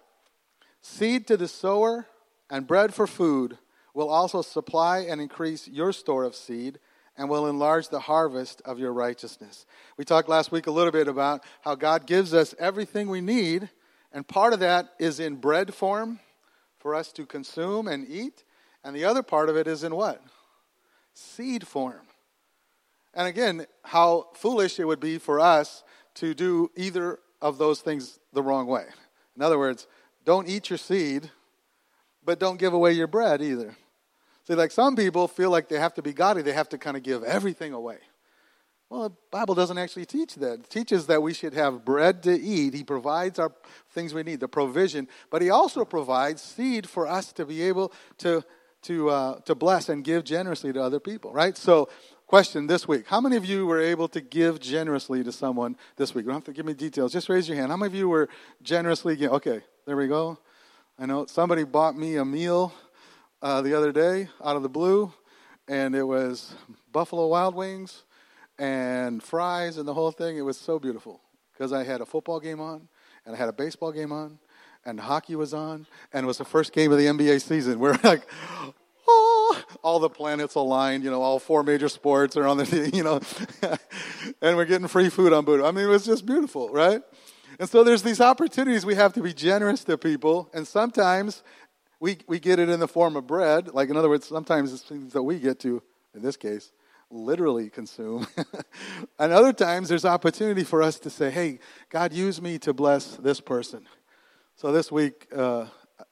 seed 0.81 1.27
to 1.27 1.37
the 1.37 1.47
sower 1.47 2.07
and 2.51 2.67
bread 2.67 2.93
for 2.93 3.07
food 3.07 3.57
will 3.93 4.09
also 4.09 4.41
supply 4.41 4.99
and 4.99 5.19
increase 5.19 5.67
your 5.67 5.91
store 5.91 6.25
of 6.25 6.35
seed 6.35 6.79
and 7.17 7.29
will 7.29 7.47
enlarge 7.47 7.89
the 7.89 8.01
harvest 8.01 8.61
of 8.65 8.77
your 8.77 8.93
righteousness. 8.93 9.65
We 9.97 10.05
talked 10.05 10.29
last 10.29 10.51
week 10.51 10.67
a 10.67 10.71
little 10.71 10.91
bit 10.91 11.07
about 11.07 11.43
how 11.61 11.75
God 11.75 12.05
gives 12.05 12.33
us 12.33 12.53
everything 12.59 13.09
we 13.09 13.21
need, 13.21 13.69
and 14.13 14.27
part 14.27 14.53
of 14.53 14.59
that 14.59 14.93
is 14.99 15.19
in 15.19 15.35
bread 15.35 15.73
form 15.73 16.19
for 16.77 16.93
us 16.93 17.11
to 17.13 17.25
consume 17.25 17.87
and 17.87 18.07
eat, 18.07 18.43
and 18.83 18.95
the 18.95 19.05
other 19.05 19.23
part 19.23 19.49
of 19.49 19.55
it 19.55 19.67
is 19.67 19.83
in 19.83 19.95
what? 19.95 20.21
Seed 21.13 21.65
form. 21.65 22.01
And 23.13 23.27
again, 23.27 23.65
how 23.83 24.27
foolish 24.33 24.79
it 24.79 24.85
would 24.85 25.01
be 25.01 25.17
for 25.17 25.39
us 25.39 25.83
to 26.15 26.33
do 26.33 26.71
either 26.75 27.19
of 27.41 27.57
those 27.57 27.81
things 27.81 28.19
the 28.33 28.41
wrong 28.41 28.67
way. 28.67 28.85
In 29.35 29.41
other 29.41 29.59
words, 29.59 29.87
don't 30.25 30.47
eat 30.47 30.69
your 30.69 30.77
seed, 30.77 31.29
but 32.23 32.39
don't 32.39 32.59
give 32.59 32.73
away 32.73 32.93
your 32.93 33.07
bread 33.07 33.41
either. 33.41 33.75
See, 34.47 34.55
like 34.55 34.71
some 34.71 34.95
people 34.95 35.27
feel 35.27 35.49
like 35.49 35.69
they 35.69 35.79
have 35.79 35.93
to 35.95 36.01
be 36.01 36.13
godly, 36.13 36.41
they 36.41 36.53
have 36.53 36.69
to 36.69 36.77
kind 36.77 36.97
of 36.97 37.03
give 37.03 37.23
everything 37.23 37.73
away. 37.73 37.97
Well, 38.89 39.03
the 39.03 39.15
Bible 39.31 39.55
doesn't 39.55 39.77
actually 39.77 40.05
teach 40.05 40.35
that. 40.35 40.59
It 40.59 40.69
teaches 40.69 41.07
that 41.07 41.23
we 41.23 41.33
should 41.33 41.53
have 41.53 41.85
bread 41.85 42.23
to 42.23 42.37
eat. 42.37 42.73
He 42.73 42.83
provides 42.83 43.39
our 43.39 43.53
things 43.91 44.13
we 44.13 44.23
need, 44.23 44.41
the 44.41 44.49
provision, 44.49 45.07
but 45.29 45.41
He 45.41 45.49
also 45.49 45.85
provides 45.85 46.41
seed 46.41 46.89
for 46.89 47.07
us 47.07 47.31
to 47.33 47.45
be 47.45 47.61
able 47.61 47.93
to 48.17 48.43
to 48.83 49.09
uh, 49.09 49.39
to 49.41 49.55
bless 49.55 49.87
and 49.87 50.03
give 50.03 50.25
generously 50.25 50.73
to 50.73 50.81
other 50.81 50.99
people. 50.99 51.31
Right. 51.31 51.55
So, 51.55 51.87
question 52.27 52.67
this 52.67 52.85
week: 52.85 53.07
How 53.07 53.21
many 53.21 53.37
of 53.37 53.45
you 53.45 53.65
were 53.65 53.79
able 53.79 54.09
to 54.09 54.19
give 54.19 54.59
generously 54.59 55.23
to 55.23 55.31
someone 55.31 55.77
this 55.95 56.13
week? 56.13 56.25
You 56.25 56.31
don't 56.31 56.37
have 56.37 56.43
to 56.45 56.53
give 56.53 56.65
me 56.65 56.73
details. 56.73 57.13
Just 57.13 57.29
raise 57.29 57.47
your 57.47 57.57
hand. 57.57 57.71
How 57.71 57.77
many 57.77 57.87
of 57.87 57.95
you 57.95 58.09
were 58.09 58.27
generously? 58.61 59.15
Give? 59.15 59.31
Okay, 59.31 59.61
there 59.85 59.95
we 59.95 60.07
go. 60.07 60.37
I 61.01 61.07
know 61.07 61.25
somebody 61.25 61.63
bought 61.63 61.97
me 61.97 62.17
a 62.17 62.23
meal 62.23 62.71
uh, 63.41 63.63
the 63.63 63.73
other 63.75 63.91
day 63.91 64.29
out 64.45 64.55
of 64.55 64.61
the 64.61 64.69
blue, 64.69 65.11
and 65.67 65.95
it 65.95 66.03
was 66.03 66.53
Buffalo 66.91 67.25
Wild 67.25 67.55
Wings 67.55 68.03
and 68.59 69.23
fries 69.23 69.77
and 69.77 69.87
the 69.87 69.95
whole 69.95 70.11
thing. 70.11 70.37
It 70.37 70.43
was 70.43 70.59
so 70.59 70.77
beautiful 70.77 71.19
because 71.53 71.73
I 71.73 71.83
had 71.83 72.01
a 72.01 72.05
football 72.05 72.39
game 72.39 72.59
on 72.59 72.87
and 73.25 73.35
I 73.35 73.39
had 73.39 73.49
a 73.49 73.51
baseball 73.51 73.91
game 73.91 74.11
on 74.11 74.37
and 74.85 74.99
hockey 74.99 75.35
was 75.35 75.55
on 75.55 75.87
and 76.13 76.23
it 76.23 76.27
was 76.27 76.37
the 76.37 76.45
first 76.45 76.71
game 76.71 76.91
of 76.91 76.99
the 76.99 77.07
NBA 77.07 77.41
season. 77.41 77.79
We're 77.79 77.97
like, 78.03 78.21
oh, 79.07 79.59
all 79.81 79.97
the 79.97 80.07
planets 80.07 80.53
aligned, 80.53 81.03
you 81.03 81.09
know, 81.09 81.23
all 81.23 81.39
four 81.39 81.63
major 81.63 81.89
sports 81.89 82.37
are 82.37 82.45
on 82.45 82.57
the, 82.57 82.91
you 82.93 83.03
know, 83.03 83.19
and 84.39 84.55
we're 84.55 84.65
getting 84.65 84.87
free 84.87 85.09
food 85.09 85.33
on 85.33 85.45
Buddha. 85.45 85.65
I 85.65 85.71
mean, 85.71 85.85
it 85.85 85.89
was 85.89 86.05
just 86.05 86.27
beautiful, 86.27 86.69
right? 86.69 87.01
And 87.59 87.69
so 87.69 87.83
there's 87.83 88.03
these 88.03 88.21
opportunities 88.21 88.85
we 88.85 88.95
have 88.95 89.13
to 89.13 89.21
be 89.21 89.33
generous 89.33 89.83
to 89.85 89.97
people, 89.97 90.49
and 90.53 90.67
sometimes 90.67 91.43
we, 91.99 92.17
we 92.27 92.39
get 92.39 92.59
it 92.59 92.69
in 92.69 92.79
the 92.79 92.87
form 92.87 93.15
of 93.15 93.27
bread. 93.27 93.73
Like, 93.73 93.89
in 93.89 93.95
other 93.95 94.09
words, 94.09 94.27
sometimes 94.27 94.73
it's 94.73 94.83
things 94.83 95.13
that 95.13 95.23
we 95.23 95.39
get 95.39 95.59
to, 95.59 95.83
in 96.15 96.21
this 96.21 96.35
case, 96.35 96.71
literally 97.11 97.69
consume. 97.69 98.25
and 99.19 99.31
other 99.31 99.53
times 99.53 99.89
there's 99.89 100.05
opportunity 100.05 100.63
for 100.63 100.81
us 100.81 100.99
to 100.99 101.09
say, 101.09 101.29
hey, 101.29 101.59
God, 101.89 102.13
use 102.13 102.41
me 102.41 102.57
to 102.59 102.73
bless 102.73 103.17
this 103.17 103.39
person. 103.39 103.85
So 104.55 104.71
this 104.71 104.91
week, 104.91 105.27
uh, 105.35 105.65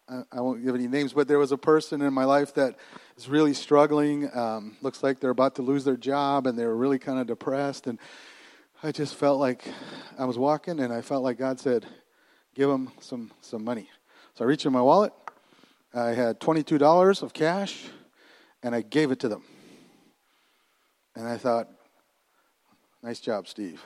I, 0.07 0.23
I, 0.31 0.41
won't 0.41 0.63
give 0.63 0.75
any 0.75 0.87
names, 0.87 1.13
but 1.13 1.27
there 1.27 1.39
was 1.39 1.51
a 1.51 1.57
person 1.57 2.01
in 2.01 2.13
my 2.13 2.25
life 2.25 2.53
that 2.55 2.75
is 3.17 3.29
really 3.29 3.53
struggling. 3.53 4.29
Um, 4.35 4.77
looks 4.81 5.03
like 5.03 5.19
they're 5.19 5.29
about 5.29 5.55
to 5.55 5.61
lose 5.61 5.83
their 5.83 5.97
job 5.97 6.47
and 6.47 6.57
they're 6.57 6.75
really 6.75 6.99
kind 6.99 7.19
of 7.19 7.27
depressed. 7.27 7.87
And 7.87 7.99
I 8.81 8.93
just 8.93 9.15
felt 9.15 9.41
like 9.41 9.65
I 10.17 10.23
was 10.23 10.37
walking 10.37 10.79
and 10.79 10.93
I 10.93 11.01
felt 11.01 11.21
like 11.21 11.37
God 11.37 11.59
said, 11.59 11.85
give 12.55 12.69
them 12.69 12.89
some, 13.01 13.29
some 13.41 13.65
money. 13.65 13.89
So 14.35 14.45
I 14.45 14.47
reached 14.47 14.65
in 14.65 14.71
my 14.71 14.81
wallet. 14.81 15.11
I 15.93 16.11
had 16.11 16.39
$22 16.39 17.21
of 17.21 17.33
cash 17.33 17.87
and 18.63 18.73
I 18.73 18.79
gave 18.79 19.11
it 19.11 19.19
to 19.19 19.27
them. 19.27 19.43
And 21.13 21.27
I 21.27 21.35
thought, 21.35 21.67
nice 23.03 23.19
job, 23.19 23.49
Steve. 23.49 23.83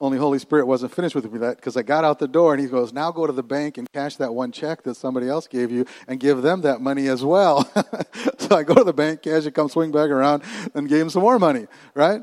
Only 0.00 0.18
Holy 0.18 0.38
Spirit 0.38 0.66
wasn't 0.66 0.94
finished 0.94 1.16
with 1.16 1.32
me 1.32 1.40
that 1.40 1.56
because 1.56 1.76
I 1.76 1.82
got 1.82 2.04
out 2.04 2.20
the 2.20 2.28
door 2.28 2.54
and 2.54 2.62
he 2.62 2.68
goes, 2.68 2.92
now 2.92 3.10
go 3.10 3.26
to 3.26 3.32
the 3.32 3.42
bank 3.42 3.76
and 3.76 3.90
cash 3.92 4.14
that 4.16 4.32
one 4.32 4.52
check 4.52 4.84
that 4.84 4.94
somebody 4.94 5.28
else 5.28 5.48
gave 5.48 5.72
you 5.72 5.84
and 6.06 6.20
give 6.20 6.42
them 6.42 6.60
that 6.60 6.80
money 6.80 7.08
as 7.08 7.24
well. 7.24 7.64
so 8.38 8.54
I 8.56 8.62
go 8.62 8.74
to 8.74 8.84
the 8.84 8.92
bank, 8.92 9.22
cash 9.22 9.46
it, 9.46 9.52
come 9.52 9.68
swing 9.68 9.90
back 9.90 10.10
around, 10.10 10.44
and 10.74 10.88
gave 10.88 11.00
him 11.00 11.10
some 11.10 11.22
more 11.22 11.40
money, 11.40 11.66
right? 11.92 12.20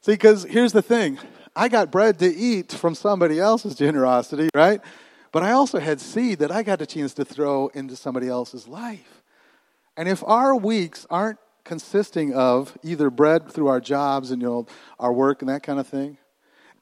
See, 0.00 0.12
because 0.12 0.44
here's 0.44 0.72
the 0.72 0.82
thing. 0.82 1.18
I 1.54 1.68
got 1.68 1.90
bread 1.90 2.18
to 2.18 2.26
eat 2.26 2.72
from 2.72 2.94
somebody 2.94 3.40
else's 3.40 3.74
generosity, 3.74 4.50
right? 4.54 4.80
But 5.32 5.42
I 5.42 5.52
also 5.52 5.78
had 5.78 6.00
seed 6.00 6.38
that 6.40 6.50
I 6.50 6.62
got 6.62 6.80
a 6.82 6.86
chance 6.86 7.14
to 7.14 7.24
throw 7.24 7.68
into 7.68 7.96
somebody 7.96 8.28
else's 8.28 8.68
life. 8.68 9.22
And 9.96 10.08
if 10.08 10.22
our 10.24 10.54
weeks 10.54 11.06
aren't 11.10 11.38
consisting 11.64 12.34
of 12.34 12.76
either 12.82 13.10
bread 13.10 13.50
through 13.50 13.66
our 13.66 13.80
jobs 13.80 14.30
and 14.30 14.40
you 14.40 14.48
know 14.48 14.66
our 14.98 15.12
work 15.12 15.42
and 15.42 15.48
that 15.48 15.62
kind 15.62 15.80
of 15.80 15.86
thing, 15.86 16.18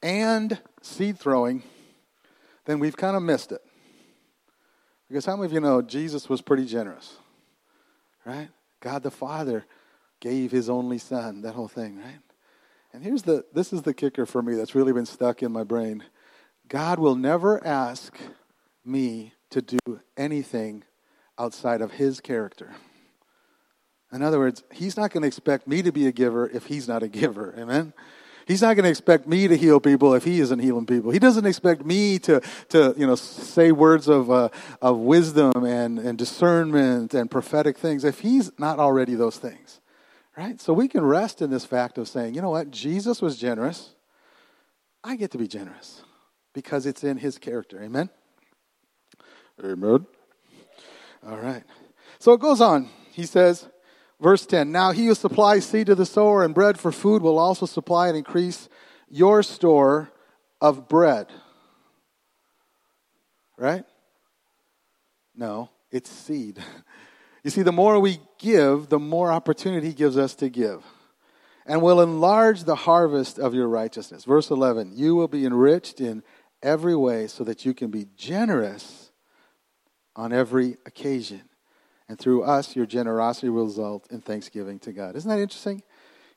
and 0.03 0.59
seed 0.81 1.17
throwing, 1.17 1.63
then 2.65 2.79
we've 2.79 2.97
kind 2.97 3.15
of 3.15 3.23
missed 3.23 3.51
it. 3.51 3.61
Because 5.07 5.25
how 5.25 5.35
many 5.35 5.47
of 5.47 5.53
you 5.53 5.59
know 5.59 5.81
Jesus 5.81 6.29
was 6.29 6.41
pretty 6.41 6.65
generous? 6.65 7.17
Right? 8.25 8.49
God 8.79 9.03
the 9.03 9.11
Father 9.11 9.65
gave 10.19 10.51
his 10.51 10.69
only 10.69 10.97
son, 10.97 11.41
that 11.41 11.53
whole 11.53 11.67
thing, 11.67 11.97
right? 11.97 12.19
And 12.95 13.03
here's 13.03 13.23
the 13.23 13.43
this 13.51 13.73
is 13.73 13.81
the 13.81 13.93
kicker 13.93 14.25
for 14.25 14.41
me 14.41 14.55
that's 14.55 14.73
really 14.73 14.93
been 14.93 15.05
stuck 15.05 15.43
in 15.43 15.51
my 15.51 15.65
brain. 15.65 16.01
God 16.69 16.97
will 16.97 17.17
never 17.17 17.61
ask 17.67 18.17
me 18.85 19.33
to 19.49 19.61
do 19.61 19.99
anything 20.15 20.85
outside 21.37 21.81
of 21.81 21.91
his 21.91 22.21
character. 22.21 22.73
In 24.13 24.21
other 24.21 24.39
words, 24.39 24.63
he's 24.71 24.95
not 24.95 25.11
going 25.11 25.23
to 25.23 25.27
expect 25.27 25.67
me 25.67 25.81
to 25.81 25.91
be 25.91 26.07
a 26.07 26.13
giver 26.13 26.49
if 26.49 26.67
he's 26.67 26.87
not 26.87 27.03
a 27.03 27.09
giver. 27.09 27.53
Amen? 27.57 27.91
He's 28.47 28.61
not 28.61 28.75
going 28.75 28.85
to 28.85 28.91
expect 28.91 29.27
me 29.27 29.49
to 29.49 29.57
heal 29.57 29.81
people 29.81 30.13
if 30.13 30.23
he 30.23 30.39
isn't 30.39 30.59
healing 30.59 30.85
people. 30.85 31.11
He 31.11 31.19
doesn't 31.19 31.45
expect 31.45 31.85
me 31.85 32.17
to, 32.19 32.41
to 32.69 32.93
you 32.95 33.05
know, 33.05 33.15
say 33.15 33.73
words 33.73 34.07
of, 34.07 34.31
uh, 34.31 34.49
of 34.81 34.99
wisdom 34.99 35.65
and, 35.65 35.99
and 35.99 36.17
discernment 36.17 37.13
and 37.13 37.29
prophetic 37.29 37.77
things 37.77 38.05
if 38.05 38.21
he's 38.21 38.57
not 38.57 38.79
already 38.79 39.15
those 39.15 39.37
things. 39.37 39.81
Right? 40.37 40.59
So 40.59 40.73
we 40.73 40.87
can 40.87 41.05
rest 41.05 41.41
in 41.41 41.49
this 41.49 41.65
fact 41.65 41.97
of 41.97 42.07
saying, 42.07 42.35
you 42.35 42.41
know 42.41 42.49
what? 42.49 42.71
Jesus 42.71 43.21
was 43.21 43.37
generous. 43.37 43.95
I 45.03 45.15
get 45.15 45.31
to 45.31 45.37
be 45.37 45.47
generous 45.47 46.01
because 46.53 46.85
it's 46.85 47.03
in 47.03 47.17
his 47.17 47.37
character. 47.37 47.81
Amen? 47.81 48.09
Amen. 49.63 50.05
All 51.25 51.37
right. 51.37 51.63
So 52.19 52.33
it 52.33 52.41
goes 52.41 52.59
on. 52.59 52.89
He 53.11 53.25
says, 53.25 53.69
Verse 54.19 54.45
10 54.45 54.71
Now 54.71 54.91
he 54.91 55.07
who 55.07 55.15
supplies 55.15 55.65
seed 55.65 55.87
to 55.87 55.95
the 55.95 56.05
sower 56.05 56.43
and 56.43 56.53
bread 56.53 56.79
for 56.79 56.91
food 56.91 57.21
will 57.21 57.37
also 57.37 57.65
supply 57.65 58.07
and 58.07 58.17
increase 58.17 58.69
your 59.09 59.43
store 59.43 60.11
of 60.61 60.87
bread. 60.87 61.27
Right? 63.57 63.85
No, 65.35 65.69
it's 65.91 66.09
seed. 66.09 66.59
You 67.45 67.51
see, 67.51 67.61
the 67.61 67.71
more 67.71 67.99
we 67.99 68.17
give, 68.39 68.89
the 68.89 68.97
more 68.97 69.31
opportunity 69.31 69.89
he 69.89 69.93
gives 69.93 70.17
us 70.17 70.33
to 70.37 70.49
give. 70.49 70.83
And 71.67 71.83
will 71.83 72.01
enlarge 72.01 72.63
the 72.63 72.73
harvest 72.73 73.37
of 73.37 73.53
your 73.53 73.67
righteousness. 73.67 74.25
Verse 74.25 74.49
11 74.49 74.93
You 74.95 75.13
will 75.13 75.27
be 75.27 75.45
enriched 75.45 76.01
in 76.01 76.23
every 76.63 76.95
way 76.95 77.27
so 77.27 77.43
that 77.43 77.63
you 77.63 77.75
can 77.75 77.91
be 77.91 78.07
generous 78.17 79.11
on 80.15 80.33
every 80.33 80.77
occasion. 80.87 81.43
And 82.09 82.17
through 82.17 82.43
us, 82.43 82.75
your 82.75 82.87
generosity 82.87 83.49
will 83.49 83.65
result 83.65 84.07
in 84.09 84.21
thanksgiving 84.21 84.79
to 84.79 84.91
God. 84.91 85.15
Isn't 85.15 85.29
that 85.29 85.39
interesting? 85.39 85.83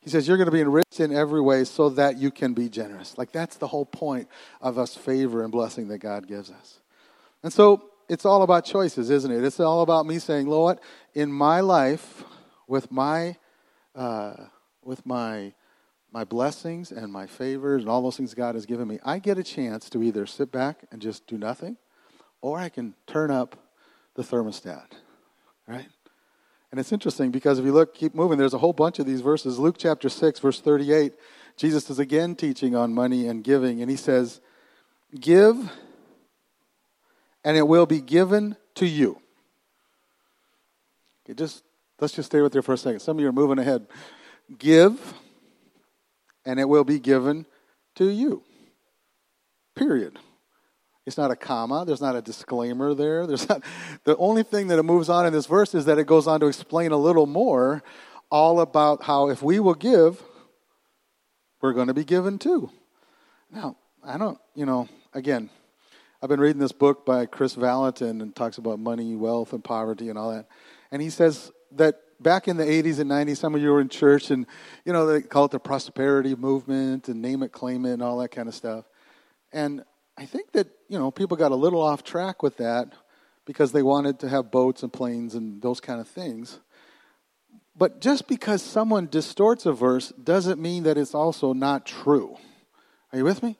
He 0.01 0.11
says, 0.11 0.27
You're 0.27 0.37
going 0.37 0.45
to 0.45 0.51
be 0.51 0.61
enriched 0.61 0.99
in 0.99 1.11
every 1.11 1.41
way 1.41 1.63
so 1.63 1.89
that 1.89 2.19
you 2.19 2.29
can 2.29 2.53
be 2.53 2.69
generous. 2.69 3.17
Like, 3.17 3.31
that's 3.31 3.57
the 3.57 3.67
whole 3.67 3.85
point 3.85 4.27
of 4.61 4.77
us 4.77 4.95
favor 4.95 5.41
and 5.41 5.51
blessing 5.51 5.87
that 5.87 5.97
God 5.97 6.27
gives 6.27 6.51
us. 6.51 6.81
And 7.41 7.51
so, 7.51 7.88
it's 8.09 8.25
all 8.25 8.43
about 8.43 8.65
choices, 8.65 9.09
isn't 9.09 9.31
it? 9.31 9.43
It's 9.43 9.59
all 9.59 9.81
about 9.81 10.05
me 10.05 10.19
saying, 10.19 10.47
Lord, 10.47 10.79
in 11.13 11.31
my 11.31 11.61
life, 11.61 12.23
with 12.67 12.91
my, 12.91 13.37
uh, 13.95 14.33
with 14.83 15.05
my, 15.05 15.53
my 16.11 16.23
blessings 16.23 16.91
and 16.91 17.11
my 17.11 17.27
favors 17.27 17.83
and 17.83 17.89
all 17.89 18.01
those 18.01 18.17
things 18.17 18.33
God 18.33 18.55
has 18.55 18.65
given 18.65 18.87
me, 18.87 18.99
I 19.05 19.19
get 19.19 19.37
a 19.37 19.43
chance 19.43 19.89
to 19.91 20.03
either 20.03 20.25
sit 20.25 20.51
back 20.51 20.85
and 20.91 21.01
just 21.01 21.27
do 21.27 21.37
nothing, 21.37 21.77
or 22.41 22.59
I 22.59 22.69
can 22.69 22.95
turn 23.07 23.31
up 23.31 23.55
the 24.15 24.23
thermostat 24.23 24.87
right? 25.69 25.87
And 26.71 26.79
it's 26.79 26.91
interesting 26.91 27.31
because 27.31 27.59
if 27.59 27.65
you 27.65 27.71
look, 27.71 27.93
keep 27.93 28.13
moving, 28.13 28.37
there's 28.37 28.53
a 28.53 28.57
whole 28.57 28.73
bunch 28.73 28.99
of 28.99 29.05
these 29.05 29.21
verses. 29.21 29.59
Luke 29.59 29.75
chapter 29.77 30.09
6, 30.09 30.39
verse 30.39 30.59
38, 30.59 31.13
Jesus 31.55 31.89
is 31.89 31.99
again 31.99 32.35
teaching 32.35 32.75
on 32.75 32.93
money 32.93 33.27
and 33.27 33.43
giving, 33.43 33.81
and 33.81 33.89
he 33.89 33.97
says, 33.97 34.41
Give, 35.19 35.71
and 37.49 37.57
it 37.57 37.67
will 37.67 37.87
be 37.87 37.99
given 37.99 38.55
to 38.75 38.85
you. 38.85 39.19
Okay, 41.25 41.33
just 41.33 41.63
let's 41.99 42.13
just 42.13 42.27
stay 42.27 42.41
with 42.41 42.53
there 42.53 42.61
for 42.61 42.73
a 42.73 42.77
second. 42.77 42.99
Some 42.99 43.17
of 43.17 43.21
you 43.21 43.27
are 43.27 43.31
moving 43.31 43.57
ahead. 43.57 43.87
Give, 44.59 45.15
and 46.45 46.59
it 46.59 46.69
will 46.69 46.83
be 46.83 46.99
given 46.99 47.47
to 47.95 48.07
you. 48.07 48.43
Period. 49.75 50.19
It's 51.07 51.17
not 51.17 51.31
a 51.31 51.35
comma. 51.35 51.85
There's 51.87 52.01
not 52.01 52.15
a 52.15 52.21
disclaimer 52.21 52.93
there. 52.93 53.25
There's 53.25 53.49
not, 53.49 53.63
the 54.03 54.15
only 54.17 54.43
thing 54.43 54.67
that 54.67 54.77
it 54.77 54.83
moves 54.83 55.09
on 55.09 55.25
in 55.25 55.33
this 55.33 55.47
verse 55.47 55.73
is 55.73 55.85
that 55.85 55.97
it 55.97 56.05
goes 56.05 56.27
on 56.27 56.41
to 56.41 56.45
explain 56.45 56.91
a 56.91 56.97
little 56.97 57.25
more 57.25 57.81
all 58.29 58.61
about 58.61 59.01
how 59.01 59.29
if 59.29 59.41
we 59.41 59.59
will 59.59 59.73
give, 59.73 60.21
we're 61.61 61.73
going 61.73 61.87
to 61.87 61.95
be 61.95 62.03
given 62.03 62.37
too. 62.37 62.69
Now, 63.51 63.75
I 64.03 64.19
don't, 64.19 64.37
you 64.53 64.67
know, 64.67 64.87
again, 65.15 65.49
I've 66.21 66.27
been 66.27 66.41
reading 66.41 66.59
this 66.59 66.73
book 66.73 67.05
by 67.05 67.25
Chris 67.27 67.55
Vallotton 67.55 68.21
and 68.21 68.35
talks 68.35 68.57
about 68.57 68.77
money, 68.77 69.15
wealth, 69.15 69.53
and 69.53 69.63
poverty 69.63 70.09
and 70.09 70.17
all 70.17 70.31
that. 70.31 70.47
And 70.91 71.01
he 71.01 71.09
says 71.09 71.49
that 71.71 71.95
back 72.19 72.49
in 72.49 72.57
the 72.57 72.65
80s 72.65 72.99
and 72.99 73.09
90s, 73.09 73.37
some 73.37 73.55
of 73.55 73.61
you 73.61 73.69
were 73.69 73.79
in 73.79 73.87
church 73.87 74.29
and, 74.29 74.45
you 74.83 74.91
know, 74.91 75.05
they 75.05 75.21
call 75.21 75.45
it 75.45 75.51
the 75.51 75.59
prosperity 75.59 76.35
movement 76.35 77.07
and 77.07 77.21
name 77.21 77.41
it, 77.41 77.53
claim 77.53 77.85
it, 77.85 77.93
and 77.93 78.01
all 78.01 78.17
that 78.17 78.31
kind 78.31 78.49
of 78.49 78.53
stuff. 78.55 78.83
And 79.53 79.85
I 80.17 80.25
think 80.25 80.51
that, 80.51 80.67
you 80.89 80.99
know, 80.99 81.09
people 81.09 81.37
got 81.37 81.53
a 81.53 81.55
little 81.55 81.81
off 81.81 82.03
track 82.03 82.43
with 82.43 82.57
that 82.57 82.91
because 83.45 83.71
they 83.71 83.81
wanted 83.81 84.19
to 84.19 84.27
have 84.27 84.51
boats 84.51 84.83
and 84.83 84.91
planes 84.91 85.35
and 85.35 85.61
those 85.61 85.79
kind 85.79 86.01
of 86.01 86.07
things. 86.09 86.59
But 87.77 88.01
just 88.01 88.27
because 88.27 88.61
someone 88.61 89.07
distorts 89.07 89.65
a 89.65 89.71
verse 89.71 90.09
doesn't 90.21 90.61
mean 90.61 90.83
that 90.83 90.97
it's 90.97 91.15
also 91.15 91.53
not 91.53 91.85
true. 91.85 92.35
Are 93.13 93.19
you 93.19 93.23
with 93.23 93.41
me? 93.41 93.57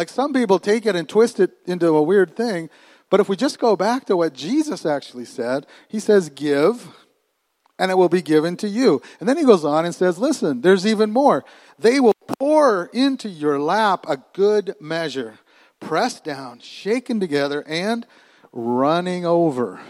Like 0.00 0.08
some 0.08 0.32
people 0.32 0.58
take 0.58 0.86
it 0.86 0.96
and 0.96 1.06
twist 1.06 1.40
it 1.40 1.50
into 1.66 1.88
a 1.88 2.02
weird 2.02 2.34
thing. 2.34 2.70
But 3.10 3.20
if 3.20 3.28
we 3.28 3.36
just 3.36 3.58
go 3.58 3.76
back 3.76 4.06
to 4.06 4.16
what 4.16 4.32
Jesus 4.32 4.86
actually 4.86 5.26
said, 5.26 5.66
he 5.88 6.00
says, 6.00 6.30
Give, 6.30 6.88
and 7.78 7.90
it 7.90 7.98
will 7.98 8.08
be 8.08 8.22
given 8.22 8.56
to 8.56 8.66
you. 8.66 9.02
And 9.20 9.28
then 9.28 9.36
he 9.36 9.44
goes 9.44 9.62
on 9.62 9.84
and 9.84 9.94
says, 9.94 10.16
Listen, 10.16 10.62
there's 10.62 10.86
even 10.86 11.10
more. 11.10 11.44
They 11.78 12.00
will 12.00 12.14
pour 12.38 12.86
into 12.94 13.28
your 13.28 13.60
lap 13.60 14.06
a 14.08 14.16
good 14.32 14.74
measure, 14.80 15.38
pressed 15.80 16.24
down, 16.24 16.60
shaken 16.60 17.20
together, 17.20 17.62
and 17.66 18.06
running 18.52 19.26
over. 19.26 19.82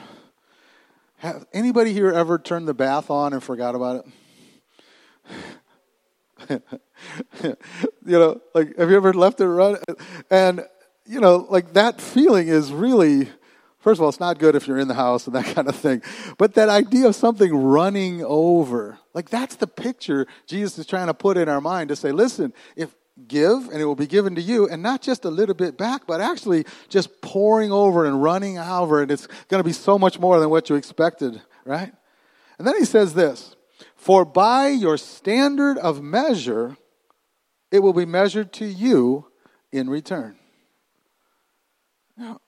Have 1.19 1.47
anybody 1.53 1.93
here 1.93 2.11
ever 2.11 2.37
turned 2.37 2.67
the 2.67 2.75
bath 2.75 3.13
on 3.13 3.33
and 3.33 3.45
forgot 3.45 3.77
about 3.77 4.05
it? 4.05 4.13
you 7.43 7.57
know, 8.05 8.41
like, 8.55 8.77
have 8.77 8.91
you 8.91 8.97
ever 8.97 9.13
left 9.13 9.41
it 9.41 9.47
run? 9.47 9.79
And, 10.31 10.65
you 11.07 11.21
know, 11.21 11.47
like 11.51 11.73
that 11.75 12.01
feeling 12.01 12.49
is 12.49 12.73
really, 12.73 13.29
first 13.79 13.99
of 13.99 14.03
all, 14.03 14.09
it's 14.09 14.21
not 14.21 14.39
good 14.39 14.55
if 14.55 14.67
you're 14.67 14.79
in 14.79 14.89
the 14.89 14.95
house 14.95 15.27
and 15.27 15.35
that 15.35 15.45
kind 15.55 15.69
of 15.69 15.77
thing. 15.77 16.03
But 16.39 16.55
that 16.55 16.69
idea 16.69 17.07
of 17.07 17.15
something 17.15 17.55
running 17.55 18.25
over, 18.25 18.99
like 19.15 19.29
that's 19.29 19.57
the 19.57 19.67
picture 19.67 20.27
Jesus 20.47 20.79
is 20.79 20.87
trying 20.87 21.09
to 21.09 21.15
put 21.15 21.37
in 21.37 21.49
our 21.49 21.61
mind 21.61 21.89
to 21.89 21.97
say, 21.97 22.13
listen, 22.13 22.53
if 22.77 22.95
give 23.29 23.69
and 23.69 23.81
it 23.81 23.85
will 23.85 23.95
be 23.95 24.07
given 24.07 24.35
to 24.35 24.41
you 24.41 24.69
and 24.69 24.83
not 24.83 25.03
just 25.03 25.25
a 25.25 25.31
little 25.31 25.55
bit 25.55 25.77
back 25.77 26.07
but 26.07 26.21
actually 26.21 26.65
just 26.89 27.21
pouring 27.21 27.71
over 27.71 28.07
and 28.07 28.23
running 28.23 28.59
over 28.59 29.03
and 29.03 29.11
it's 29.11 29.27
going 29.49 29.61
to 29.61 29.65
be 29.65 29.73
so 29.73 29.99
much 29.99 30.19
more 30.19 30.41
than 30.41 30.49
what 30.49 30.71
you 30.71 30.77
expected 30.77 31.41
right 31.65 31.93
and 32.59 32.67
then 32.67 32.77
he 32.79 32.85
says 32.85 33.15
this 33.15 33.57
for 34.01 34.25
by 34.25 34.69
your 34.69 34.97
standard 34.97 35.77
of 35.77 36.03
measure, 36.03 36.79
it 37.71 37.81
will 37.81 37.93
be 37.93 38.07
measured 38.07 38.51
to 38.55 38.65
you 38.65 39.27
in 39.71 39.91
return. 39.91 40.39
Now, 42.17 42.41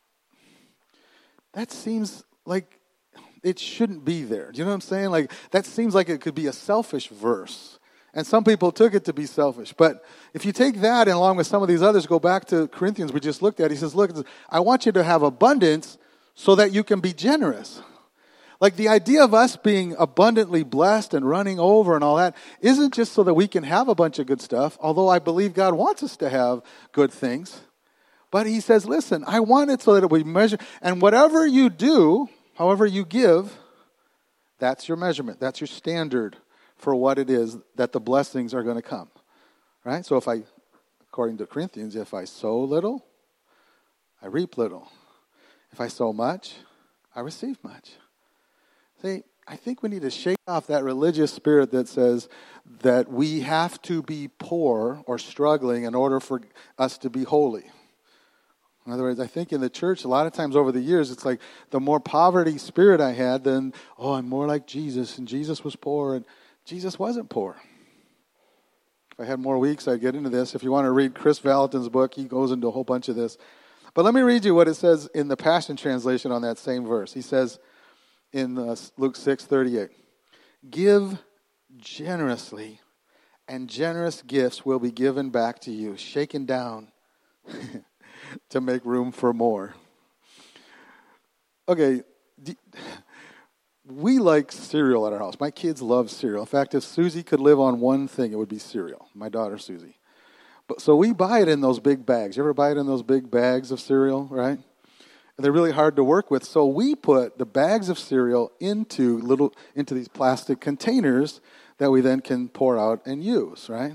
that 1.52 1.70
seems 1.70 2.24
like 2.46 2.80
it 3.42 3.58
shouldn't 3.58 4.02
be 4.02 4.22
there. 4.22 4.50
Do 4.50 4.58
you 4.58 4.64
know 4.64 4.70
what 4.70 4.76
I'm 4.76 4.80
saying? 4.80 5.10
Like, 5.10 5.30
that 5.50 5.66
seems 5.66 5.94
like 5.94 6.08
it 6.08 6.22
could 6.22 6.34
be 6.34 6.46
a 6.46 6.54
selfish 6.54 7.08
verse. 7.08 7.78
And 8.14 8.26
some 8.26 8.44
people 8.44 8.72
took 8.72 8.94
it 8.94 9.04
to 9.04 9.12
be 9.12 9.26
selfish. 9.26 9.74
But 9.74 10.06
if 10.32 10.46
you 10.46 10.52
take 10.52 10.80
that 10.80 11.06
and 11.06 11.16
along 11.16 11.36
with 11.36 11.46
some 11.46 11.60
of 11.60 11.68
these 11.68 11.82
others, 11.82 12.06
go 12.06 12.18
back 12.18 12.46
to 12.46 12.66
Corinthians 12.68 13.12
we 13.12 13.20
just 13.20 13.42
looked 13.42 13.60
at, 13.60 13.70
he 13.70 13.76
says, 13.76 13.94
Look, 13.94 14.26
I 14.48 14.60
want 14.60 14.86
you 14.86 14.92
to 14.92 15.04
have 15.04 15.22
abundance 15.22 15.98
so 16.34 16.54
that 16.54 16.72
you 16.72 16.82
can 16.82 17.00
be 17.00 17.12
generous. 17.12 17.82
Like 18.62 18.76
the 18.76 18.90
idea 18.90 19.24
of 19.24 19.34
us 19.34 19.56
being 19.56 19.96
abundantly 19.98 20.62
blessed 20.62 21.14
and 21.14 21.28
running 21.28 21.58
over 21.58 21.96
and 21.96 22.04
all 22.04 22.14
that 22.18 22.36
isn't 22.60 22.94
just 22.94 23.12
so 23.12 23.24
that 23.24 23.34
we 23.34 23.48
can 23.48 23.64
have 23.64 23.88
a 23.88 23.94
bunch 23.96 24.20
of 24.20 24.28
good 24.28 24.40
stuff, 24.40 24.78
although 24.80 25.08
I 25.08 25.18
believe 25.18 25.52
God 25.52 25.74
wants 25.74 26.04
us 26.04 26.16
to 26.18 26.28
have 26.28 26.62
good 26.92 27.10
things. 27.10 27.62
But 28.30 28.46
He 28.46 28.60
says, 28.60 28.86
listen, 28.86 29.24
I 29.26 29.40
want 29.40 29.72
it 29.72 29.82
so 29.82 29.98
that 29.98 30.06
we 30.06 30.22
measure, 30.22 30.58
and 30.80 31.02
whatever 31.02 31.44
you 31.44 31.70
do, 31.70 32.28
however 32.54 32.86
you 32.86 33.04
give, 33.04 33.58
that's 34.60 34.86
your 34.86 34.96
measurement, 34.96 35.40
that's 35.40 35.60
your 35.60 35.66
standard 35.66 36.36
for 36.76 36.94
what 36.94 37.18
it 37.18 37.30
is 37.30 37.58
that 37.74 37.90
the 37.90 37.98
blessings 37.98 38.54
are 38.54 38.62
going 38.62 38.76
to 38.76 38.80
come. 38.80 39.10
Right? 39.82 40.06
So 40.06 40.16
if 40.18 40.28
I, 40.28 40.44
according 41.08 41.38
to 41.38 41.46
Corinthians, 41.46 41.96
if 41.96 42.14
I 42.14 42.26
sow 42.26 42.60
little, 42.62 43.04
I 44.22 44.28
reap 44.28 44.56
little. 44.56 44.88
If 45.72 45.80
I 45.80 45.88
sow 45.88 46.12
much, 46.12 46.54
I 47.12 47.22
receive 47.22 47.58
much. 47.64 47.96
See, 49.02 49.24
I 49.48 49.56
think 49.56 49.82
we 49.82 49.88
need 49.88 50.02
to 50.02 50.10
shake 50.10 50.38
off 50.46 50.68
that 50.68 50.84
religious 50.84 51.32
spirit 51.32 51.72
that 51.72 51.88
says 51.88 52.28
that 52.82 53.10
we 53.10 53.40
have 53.40 53.82
to 53.82 54.00
be 54.02 54.30
poor 54.38 55.02
or 55.06 55.18
struggling 55.18 55.82
in 55.82 55.96
order 55.96 56.20
for 56.20 56.40
us 56.78 56.98
to 56.98 57.10
be 57.10 57.24
holy. 57.24 57.64
In 58.86 58.92
other 58.92 59.02
words, 59.02 59.18
I 59.18 59.26
think 59.26 59.52
in 59.52 59.60
the 59.60 59.70
church, 59.70 60.04
a 60.04 60.08
lot 60.08 60.26
of 60.26 60.32
times 60.32 60.54
over 60.54 60.70
the 60.70 60.80
years, 60.80 61.10
it's 61.10 61.24
like 61.24 61.40
the 61.70 61.80
more 61.80 61.98
poverty 61.98 62.58
spirit 62.58 63.00
I 63.00 63.12
had, 63.12 63.42
then, 63.42 63.74
oh, 63.98 64.12
I'm 64.12 64.28
more 64.28 64.46
like 64.46 64.66
Jesus, 64.66 65.18
and 65.18 65.26
Jesus 65.26 65.64
was 65.64 65.76
poor, 65.76 66.14
and 66.14 66.24
Jesus 66.64 66.98
wasn't 66.98 67.28
poor. 67.28 67.56
If 69.12 69.20
I 69.20 69.24
had 69.24 69.40
more 69.40 69.58
weeks, 69.58 69.86
I'd 69.86 70.00
get 70.00 70.14
into 70.14 70.30
this. 70.30 70.54
If 70.54 70.62
you 70.62 70.70
want 70.70 70.86
to 70.86 70.92
read 70.92 71.14
Chris 71.14 71.40
Vallotton's 71.40 71.88
book, 71.88 72.14
he 72.14 72.24
goes 72.24 72.50
into 72.50 72.68
a 72.68 72.70
whole 72.70 72.84
bunch 72.84 73.08
of 73.08 73.16
this. 73.16 73.36
But 73.94 74.04
let 74.04 74.14
me 74.14 74.22
read 74.22 74.44
you 74.44 74.54
what 74.54 74.68
it 74.68 74.74
says 74.74 75.08
in 75.14 75.28
the 75.28 75.36
Passion 75.36 75.76
Translation 75.76 76.32
on 76.32 76.42
that 76.42 76.58
same 76.58 76.86
verse. 76.86 77.12
He 77.12 77.20
says, 77.20 77.58
in 78.32 78.58
uh, 78.58 78.76
Luke 78.96 79.16
6 79.16 79.44
38. 79.44 79.90
Give 80.70 81.18
generously, 81.76 82.80
and 83.48 83.68
generous 83.68 84.22
gifts 84.22 84.64
will 84.64 84.78
be 84.78 84.90
given 84.90 85.30
back 85.30 85.60
to 85.60 85.70
you, 85.70 85.96
shaken 85.96 86.46
down 86.46 86.92
to 88.48 88.60
make 88.60 88.84
room 88.84 89.12
for 89.12 89.32
more. 89.32 89.74
Okay, 91.68 92.02
we 93.84 94.18
like 94.18 94.52
cereal 94.52 95.06
at 95.06 95.12
our 95.12 95.18
house. 95.18 95.34
My 95.40 95.50
kids 95.50 95.82
love 95.82 96.10
cereal. 96.10 96.42
In 96.42 96.46
fact, 96.46 96.74
if 96.74 96.84
Susie 96.84 97.22
could 97.22 97.40
live 97.40 97.58
on 97.58 97.80
one 97.80 98.08
thing, 98.08 98.32
it 98.32 98.36
would 98.36 98.48
be 98.48 98.58
cereal. 98.58 99.08
My 99.14 99.28
daughter, 99.28 99.58
Susie. 99.58 99.96
But, 100.68 100.80
so 100.80 100.94
we 100.94 101.12
buy 101.12 101.40
it 101.40 101.48
in 101.48 101.60
those 101.60 101.80
big 101.80 102.06
bags. 102.06 102.36
You 102.36 102.42
ever 102.42 102.54
buy 102.54 102.70
it 102.70 102.76
in 102.76 102.86
those 102.86 103.02
big 103.02 103.30
bags 103.30 103.70
of 103.70 103.80
cereal, 103.80 104.26
right? 104.30 104.58
They're 105.42 105.52
really 105.52 105.72
hard 105.72 105.96
to 105.96 106.04
work 106.04 106.30
with. 106.30 106.44
So 106.44 106.66
we 106.66 106.94
put 106.94 107.38
the 107.38 107.46
bags 107.46 107.88
of 107.88 107.98
cereal 107.98 108.52
into 108.60 109.18
little 109.18 109.54
into 109.74 109.94
these 109.94 110.08
plastic 110.08 110.60
containers 110.60 111.40
that 111.78 111.90
we 111.90 112.00
then 112.00 112.20
can 112.20 112.48
pour 112.48 112.78
out 112.78 113.04
and 113.06 113.22
use, 113.22 113.68
right? 113.68 113.94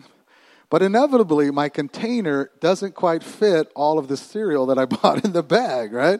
But 0.70 0.82
inevitably, 0.82 1.52
my 1.52 1.70
container 1.70 2.52
doesn't 2.60 2.94
quite 2.96 3.24
fit 3.24 3.72
all 3.76 3.98
of 3.98 4.08
the 4.08 4.18
cereal 4.18 4.66
that 4.66 4.78
I 4.78 4.86
bought 5.02 5.24
in 5.24 5.32
the 5.32 5.44
bag, 5.44 5.94
right? 5.94 6.20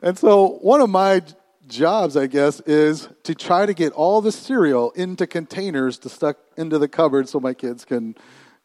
And 0.00 0.18
so 0.18 0.58
one 0.62 0.80
of 0.80 0.88
my 0.88 1.22
jobs, 1.68 2.16
I 2.16 2.26
guess, 2.26 2.60
is 2.60 3.08
to 3.24 3.34
try 3.34 3.66
to 3.66 3.74
get 3.74 3.92
all 3.92 4.20
the 4.20 4.32
cereal 4.32 4.92
into 4.92 5.26
containers 5.26 5.98
to 5.98 6.08
stuck 6.08 6.38
into 6.56 6.78
the 6.78 6.88
cupboard 6.88 7.28
so 7.28 7.40
my 7.40 7.54
kids 7.54 7.84
can 7.84 8.14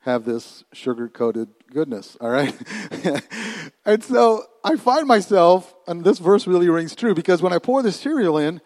have 0.01 0.25
this 0.25 0.63
sugar 0.73 1.07
coated 1.07 1.49
goodness, 1.71 2.17
all 2.21 2.29
right? 2.29 2.55
and 3.85 4.03
so 4.03 4.45
I 4.63 4.75
find 4.75 5.07
myself, 5.07 5.73
and 5.87 6.03
this 6.03 6.19
verse 6.19 6.45
really 6.45 6.69
rings 6.69 6.95
true 6.95 7.15
because 7.15 7.41
when 7.41 7.53
I 7.53 7.59
pour 7.59 7.81
the 7.81 7.91
cereal 7.91 8.37
in, 8.37 8.61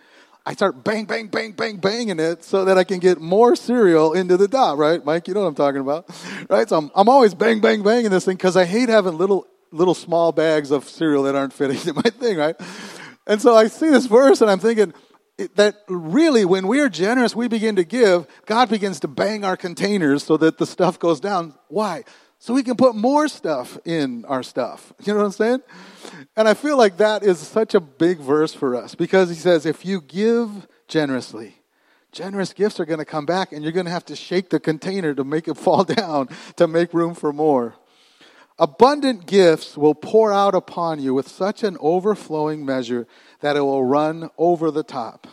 I 0.46 0.54
start 0.54 0.84
bang, 0.84 1.06
bang, 1.06 1.28
bang, 1.28 1.54
bang, 1.54 1.78
banging 1.78 2.20
it 2.20 2.44
so 2.44 2.66
that 2.66 2.78
I 2.78 2.84
can 2.84 3.00
get 3.00 3.20
more 3.20 3.56
cereal 3.56 4.14
into 4.14 4.38
the 4.38 4.48
top, 4.48 4.78
right? 4.78 5.04
Mike, 5.04 5.28
you 5.28 5.34
know 5.34 5.42
what 5.42 5.48
I'm 5.48 5.56
talking 5.56 5.82
about, 5.82 6.08
right? 6.50 6.70
So 6.70 6.78
I'm, 6.78 6.92
I'm 6.94 7.10
always 7.10 7.34
bang, 7.34 7.62
bang, 7.62 7.82
banging 7.82 8.12
this 8.12 8.26
thing 8.26 8.38
because 8.38 8.56
I 8.56 8.66
hate 8.66 8.90
having 8.90 9.18
little, 9.18 9.48
little 9.72 9.96
small 9.96 10.32
bags 10.32 10.70
of 10.70 10.88
cereal 10.88 11.24
that 11.24 11.36
aren't 11.36 11.54
fitting 11.54 11.78
in 11.88 11.96
my 11.96 12.10
thing, 12.10 12.38
right? 12.38 12.56
And 13.26 13.42
so 13.42 13.56
I 13.56 13.68
see 13.68 13.90
this 13.90 14.06
verse 14.06 14.42
and 14.42 14.52
I'm 14.52 14.60
thinking, 14.60 14.94
that 15.56 15.76
really, 15.90 16.46
when 16.46 16.66
we 16.68 16.80
are 16.80 16.88
generous, 16.88 17.36
we 17.36 17.50
begin 17.50 17.76
to 17.76 17.84
give, 17.84 18.26
God 18.46 18.70
begins 18.70 19.02
to 19.02 19.10
bang 19.10 19.44
our 19.44 19.58
containers 19.58 20.24
so 20.24 20.38
that 20.38 20.58
the 20.58 20.66
stuff 20.66 20.98
goes 20.98 21.20
down. 21.20 21.54
Why? 21.68 22.06
So 22.46 22.54
we 22.54 22.62
can 22.62 22.76
put 22.76 22.94
more 22.94 23.28
stuff 23.28 23.76
in 23.86 24.24
our 24.26 24.44
stuff. 24.44 24.94
You 25.04 25.14
know 25.14 25.20
what 25.22 25.26
I'm 25.26 25.32
saying? 25.32 25.62
And 26.38 26.48
I 26.48 26.54
feel 26.54 26.78
like 26.78 26.98
that 26.98 27.24
is 27.24 27.40
such 27.40 27.74
a 27.74 27.80
big 27.80 28.20
verse 28.20 28.54
for 28.54 28.76
us 28.76 28.94
because 28.94 29.30
he 29.30 29.36
says, 29.36 29.66
if 29.66 29.84
you 29.84 30.00
give 30.00 30.68
generously, 30.88 31.56
generous 32.12 32.54
gifts 32.54 32.80
are 32.80 32.86
going 32.86 33.00
to 33.00 33.06
come 33.06 33.26
back 33.26 33.52
and 33.52 33.64
you're 33.64 33.72
going 33.72 33.88
to 33.88 33.92
have 33.92 34.06
to 34.06 34.16
shake 34.16 34.52
the 34.52 34.60
container 34.60 35.16
to 35.16 35.24
make 35.24 35.48
it 35.48 35.58
fall 35.58 35.84
down 35.84 36.30
to 36.58 36.68
make 36.68 36.94
room 36.94 37.16
for 37.16 37.34
more. 37.34 37.74
Abundant 38.60 39.26
gifts 39.26 39.76
will 39.76 39.96
pour 39.96 40.32
out 40.32 40.54
upon 40.54 41.02
you 41.02 41.16
with 41.16 41.28
such 41.28 41.64
an 41.64 41.78
overflowing 41.80 42.64
measure 42.64 43.08
that 43.40 43.58
it 43.58 43.62
will 43.62 43.84
run 43.84 44.30
over 44.38 44.70
the 44.70 44.84
top. 44.84 45.26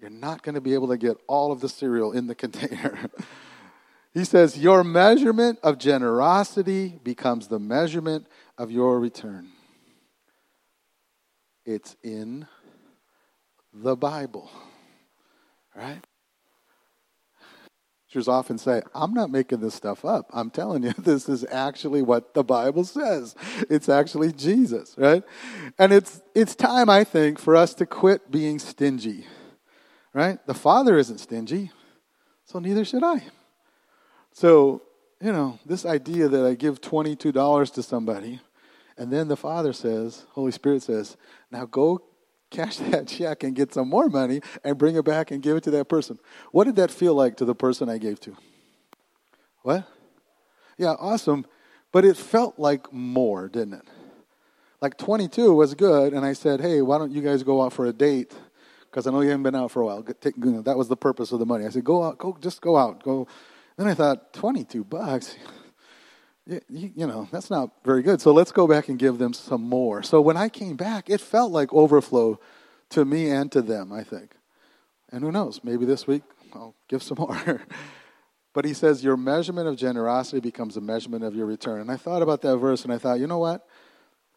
You're 0.00 0.10
not 0.10 0.42
going 0.42 0.56
to 0.56 0.60
be 0.60 0.74
able 0.74 0.88
to 0.88 0.98
get 0.98 1.18
all 1.28 1.52
of 1.52 1.60
the 1.60 1.68
cereal 1.68 2.10
in 2.10 2.26
the 2.26 2.34
container. 2.44 2.98
He 4.12 4.24
says, 4.24 4.58
Your 4.58 4.82
measurement 4.82 5.58
of 5.62 5.78
generosity 5.78 6.98
becomes 7.02 7.48
the 7.48 7.58
measurement 7.58 8.26
of 8.58 8.70
your 8.70 8.98
return. 8.98 9.48
It's 11.64 11.96
in 12.02 12.46
the 13.72 13.96
Bible, 13.96 14.50
right? 15.74 16.00
Teachers 18.08 18.26
often 18.26 18.58
say, 18.58 18.82
I'm 18.92 19.14
not 19.14 19.30
making 19.30 19.60
this 19.60 19.74
stuff 19.74 20.04
up. 20.04 20.28
I'm 20.32 20.50
telling 20.50 20.82
you, 20.82 20.92
this 20.98 21.28
is 21.28 21.46
actually 21.48 22.02
what 22.02 22.34
the 22.34 22.42
Bible 22.42 22.82
says. 22.82 23.36
It's 23.70 23.88
actually 23.88 24.32
Jesus, 24.32 24.96
right? 24.98 25.22
And 25.78 25.92
it's, 25.92 26.20
it's 26.34 26.56
time, 26.56 26.90
I 26.90 27.04
think, 27.04 27.38
for 27.38 27.54
us 27.54 27.72
to 27.74 27.86
quit 27.86 28.28
being 28.28 28.58
stingy. 28.58 29.26
right? 30.12 30.44
The 30.44 30.54
Father 30.54 30.98
isn't 30.98 31.18
stingy, 31.18 31.70
so 32.44 32.58
neither 32.58 32.84
should 32.84 33.04
I. 33.04 33.22
So, 34.32 34.82
you 35.20 35.32
know, 35.32 35.58
this 35.66 35.84
idea 35.84 36.28
that 36.28 36.46
I 36.46 36.54
give 36.54 36.80
$22 36.80 37.72
to 37.74 37.82
somebody, 37.82 38.40
and 38.96 39.12
then 39.12 39.28
the 39.28 39.36
Father 39.36 39.72
says, 39.72 40.26
Holy 40.30 40.52
Spirit 40.52 40.82
says, 40.82 41.16
now 41.50 41.66
go 41.66 42.02
cash 42.50 42.76
that 42.90 43.08
check 43.08 43.42
and 43.42 43.54
get 43.54 43.72
some 43.72 43.88
more 43.88 44.08
money 44.08 44.40
and 44.64 44.76
bring 44.76 44.96
it 44.96 45.04
back 45.04 45.30
and 45.30 45.42
give 45.42 45.56
it 45.56 45.62
to 45.64 45.70
that 45.72 45.88
person. 45.88 46.18
What 46.52 46.64
did 46.64 46.76
that 46.76 46.90
feel 46.90 47.14
like 47.14 47.36
to 47.38 47.44
the 47.44 47.54
person 47.54 47.88
I 47.88 47.98
gave 47.98 48.20
to? 48.20 48.36
What? 49.62 49.86
Yeah, 50.78 50.94
awesome. 50.98 51.46
But 51.92 52.04
it 52.04 52.16
felt 52.16 52.58
like 52.58 52.92
more, 52.92 53.48
didn't 53.48 53.74
it? 53.74 53.88
Like 54.80 54.96
22 54.96 55.54
was 55.54 55.74
good, 55.74 56.14
and 56.14 56.24
I 56.24 56.32
said, 56.32 56.60
hey, 56.60 56.80
why 56.80 56.96
don't 56.96 57.12
you 57.12 57.20
guys 57.20 57.42
go 57.42 57.62
out 57.62 57.72
for 57.72 57.84
a 57.86 57.92
date? 57.92 58.32
Because 58.82 59.06
I 59.06 59.10
know 59.10 59.20
you 59.20 59.28
haven't 59.28 59.42
been 59.42 59.54
out 59.54 59.70
for 59.70 59.82
a 59.82 59.86
while. 59.86 60.02
That 60.02 60.74
was 60.76 60.88
the 60.88 60.96
purpose 60.96 61.32
of 61.32 61.38
the 61.38 61.46
money. 61.46 61.66
I 61.66 61.68
said, 61.68 61.84
go 61.84 62.02
out, 62.02 62.18
go, 62.18 62.36
just 62.40 62.60
go 62.62 62.76
out, 62.76 63.02
go. 63.02 63.28
Then 63.80 63.88
I 63.88 63.94
thought, 63.94 64.34
22 64.34 64.84
bucks? 64.84 65.36
You, 66.46 66.60
you, 66.68 67.06
know, 67.06 67.26
that's 67.32 67.48
not 67.48 67.70
very 67.82 68.02
good. 68.02 68.20
So 68.20 68.30
let's 68.30 68.52
go 68.52 68.66
back 68.66 68.90
and 68.90 68.98
give 68.98 69.16
them 69.16 69.32
some 69.32 69.62
more. 69.62 70.02
So 70.02 70.20
when 70.20 70.36
I 70.36 70.50
came 70.50 70.76
back, 70.76 71.08
it 71.08 71.18
felt 71.18 71.50
like 71.50 71.72
overflow 71.72 72.38
to 72.90 73.06
me 73.06 73.30
and 73.30 73.50
to 73.52 73.62
them, 73.62 73.90
I 73.90 74.02
think. 74.04 74.32
And 75.10 75.24
who 75.24 75.32
knows, 75.32 75.60
maybe 75.64 75.86
this 75.86 76.06
week 76.06 76.20
I'll 76.52 76.74
give 76.88 77.02
some 77.02 77.16
more. 77.20 77.62
but 78.52 78.66
he 78.66 78.74
says, 78.74 79.02
Your 79.02 79.16
measurement 79.16 79.66
of 79.66 79.76
generosity 79.76 80.40
becomes 80.40 80.76
a 80.76 80.82
measurement 80.82 81.24
of 81.24 81.34
your 81.34 81.46
return. 81.46 81.80
And 81.80 81.90
I 81.90 81.96
thought 81.96 82.20
about 82.20 82.42
that 82.42 82.58
verse 82.58 82.84
and 82.84 82.92
I 82.92 82.98
thought, 82.98 83.18
you 83.18 83.26
know 83.26 83.38
what? 83.38 83.66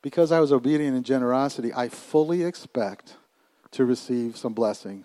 Because 0.02 0.32
I 0.32 0.40
was 0.40 0.54
obedient 0.54 0.96
in 0.96 1.04
generosity, 1.04 1.74
I 1.74 1.90
fully 1.90 2.44
expect 2.44 3.18
to 3.72 3.84
receive 3.84 4.38
some 4.38 4.54
blessing 4.54 5.04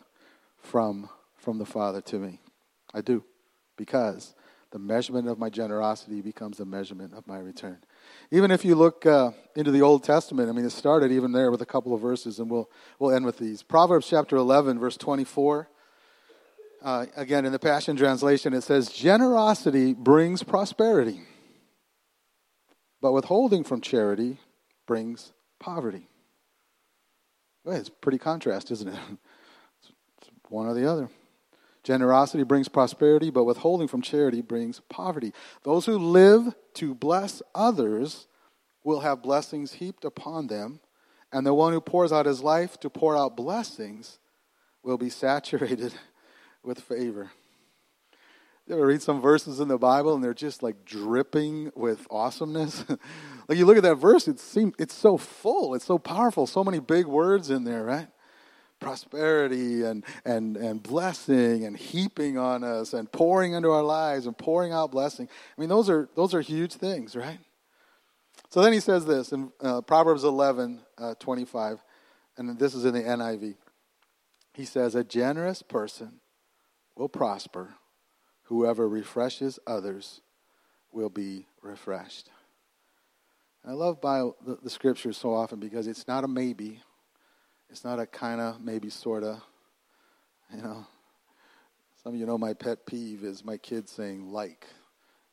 from, 0.62 1.10
from 1.34 1.58
the 1.58 1.66
Father 1.66 2.00
to 2.02 2.20
me. 2.20 2.38
I 2.94 3.00
do. 3.00 3.24
Because 3.78 4.34
the 4.70 4.78
measurement 4.78 5.28
of 5.28 5.38
my 5.38 5.48
generosity 5.48 6.20
becomes 6.20 6.58
the 6.58 6.66
measurement 6.66 7.14
of 7.14 7.26
my 7.26 7.38
return. 7.38 7.78
Even 8.30 8.50
if 8.50 8.64
you 8.64 8.74
look 8.74 9.06
uh, 9.06 9.30
into 9.56 9.70
the 9.70 9.80
Old 9.80 10.04
Testament, 10.04 10.50
I 10.50 10.52
mean, 10.52 10.66
it 10.66 10.70
started 10.70 11.10
even 11.10 11.32
there 11.32 11.50
with 11.50 11.62
a 11.62 11.66
couple 11.66 11.94
of 11.94 12.02
verses, 12.02 12.38
and 12.38 12.50
we'll, 12.50 12.70
we'll 12.98 13.14
end 13.14 13.24
with 13.24 13.38
these. 13.38 13.62
Proverbs 13.62 14.06
chapter 14.06 14.36
11, 14.36 14.78
verse 14.78 14.98
24. 14.98 15.70
Uh, 16.82 17.06
again, 17.16 17.46
in 17.46 17.52
the 17.52 17.58
Passion 17.58 17.96
Translation, 17.96 18.52
it 18.52 18.62
says, 18.62 18.90
Generosity 18.90 19.94
brings 19.94 20.42
prosperity, 20.42 21.22
but 23.00 23.12
withholding 23.12 23.64
from 23.64 23.80
charity 23.80 24.38
brings 24.86 25.32
poverty. 25.58 26.08
Well, 27.64 27.76
it's 27.76 27.88
pretty 27.88 28.18
contrast, 28.18 28.70
isn't 28.70 28.88
it? 28.88 28.98
It's 30.20 30.30
one 30.50 30.66
or 30.66 30.74
the 30.74 30.90
other. 30.90 31.10
Generosity 31.88 32.42
brings 32.42 32.68
prosperity, 32.68 33.30
but 33.30 33.44
withholding 33.44 33.88
from 33.88 34.02
charity 34.02 34.42
brings 34.42 34.82
poverty. 34.90 35.32
Those 35.62 35.86
who 35.86 35.96
live 35.96 36.54
to 36.74 36.94
bless 36.94 37.40
others 37.54 38.26
will 38.84 39.00
have 39.00 39.22
blessings 39.22 39.72
heaped 39.72 40.04
upon 40.04 40.48
them, 40.48 40.80
and 41.32 41.46
the 41.46 41.54
one 41.54 41.72
who 41.72 41.80
pours 41.80 42.12
out 42.12 42.26
his 42.26 42.42
life 42.42 42.78
to 42.80 42.90
pour 42.90 43.16
out 43.16 43.38
blessings 43.38 44.18
will 44.82 44.98
be 44.98 45.08
saturated 45.08 45.94
with 46.62 46.78
favor. 46.78 47.30
You 48.66 48.74
ever 48.74 48.84
read 48.84 49.00
some 49.00 49.22
verses 49.22 49.58
in 49.58 49.68
the 49.68 49.78
Bible 49.78 50.14
and 50.14 50.22
they're 50.22 50.34
just 50.34 50.62
like 50.62 50.84
dripping 50.84 51.72
with 51.74 52.06
awesomeness? 52.10 52.84
like 53.48 53.56
you 53.56 53.64
look 53.64 53.78
at 53.78 53.82
that 53.84 53.94
verse, 53.94 54.28
it 54.28 54.38
seems 54.38 54.74
it's 54.78 54.92
so 54.92 55.16
full, 55.16 55.74
it's 55.74 55.86
so 55.86 55.98
powerful, 55.98 56.46
so 56.46 56.62
many 56.62 56.80
big 56.80 57.06
words 57.06 57.48
in 57.48 57.64
there, 57.64 57.82
right? 57.82 58.08
Prosperity 58.80 59.82
and, 59.82 60.04
and, 60.24 60.56
and 60.56 60.82
blessing 60.82 61.64
and 61.64 61.76
heaping 61.76 62.38
on 62.38 62.64
us 62.64 62.92
and 62.92 63.10
pouring 63.10 63.52
into 63.52 63.70
our 63.70 63.82
lives 63.82 64.26
and 64.26 64.36
pouring 64.36 64.72
out 64.72 64.90
blessing. 64.90 65.28
I 65.56 65.60
mean, 65.60 65.68
those 65.68 65.90
are, 65.90 66.08
those 66.14 66.34
are 66.34 66.40
huge 66.40 66.74
things, 66.74 67.16
right? 67.16 67.38
So 68.50 68.62
then 68.62 68.72
he 68.72 68.80
says 68.80 69.04
this 69.04 69.32
in 69.32 69.52
uh, 69.60 69.82
Proverbs 69.82 70.24
11 70.24 70.80
uh, 70.96 71.14
25, 71.18 71.82
and 72.36 72.58
this 72.58 72.74
is 72.74 72.84
in 72.84 72.94
the 72.94 73.02
NIV. 73.02 73.56
He 74.54 74.64
says, 74.64 74.94
A 74.94 75.04
generous 75.04 75.62
person 75.62 76.20
will 76.96 77.08
prosper, 77.08 77.74
whoever 78.44 78.88
refreshes 78.88 79.58
others 79.66 80.20
will 80.92 81.10
be 81.10 81.46
refreshed. 81.62 82.30
I 83.66 83.72
love 83.72 84.00
Bible, 84.00 84.36
the, 84.44 84.58
the 84.62 84.70
scriptures 84.70 85.16
so 85.16 85.34
often 85.34 85.60
because 85.60 85.86
it's 85.86 86.08
not 86.08 86.24
a 86.24 86.28
maybe, 86.28 86.80
it's 87.70 87.84
not 87.84 88.00
a 88.00 88.06
kind 88.06 88.40
of, 88.40 88.60
maybe 88.60 88.90
sort 88.90 89.24
of. 89.24 89.40
You 90.54 90.62
know, 90.62 90.86
some 92.02 92.14
of 92.14 92.20
you 92.20 92.26
know 92.26 92.38
my 92.38 92.54
pet 92.54 92.86
peeve 92.86 93.22
is 93.24 93.44
my 93.44 93.58
kids 93.58 93.90
saying 93.90 94.32
like, 94.32 94.66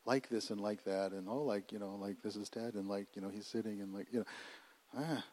like 0.04 0.28
this 0.28 0.50
and 0.50 0.60
like 0.60 0.84
that, 0.84 1.12
and 1.12 1.28
oh, 1.28 1.42
like 1.42 1.72
you 1.72 1.78
know, 1.78 1.96
like 2.00 2.22
this 2.22 2.36
is 2.36 2.48
Dad, 2.48 2.74
and 2.74 2.88
like 2.88 3.06
you 3.14 3.22
know, 3.22 3.28
he's 3.28 3.46
sitting 3.46 3.80
and 3.80 3.94
like 3.94 4.06
you 4.12 4.20
know, 4.20 4.24
ah, 4.98 5.24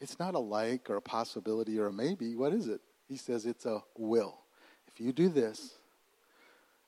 it's 0.00 0.18
not 0.18 0.34
a 0.34 0.38
like 0.38 0.90
or 0.90 0.96
a 0.96 1.02
possibility 1.02 1.78
or 1.78 1.86
a 1.86 1.92
maybe. 1.92 2.34
What 2.34 2.52
is 2.52 2.66
it? 2.66 2.80
He 3.08 3.16
says 3.16 3.46
it's 3.46 3.66
a 3.66 3.82
will. 3.96 4.38
If 4.88 5.00
you 5.00 5.12
do 5.12 5.28
this, 5.28 5.74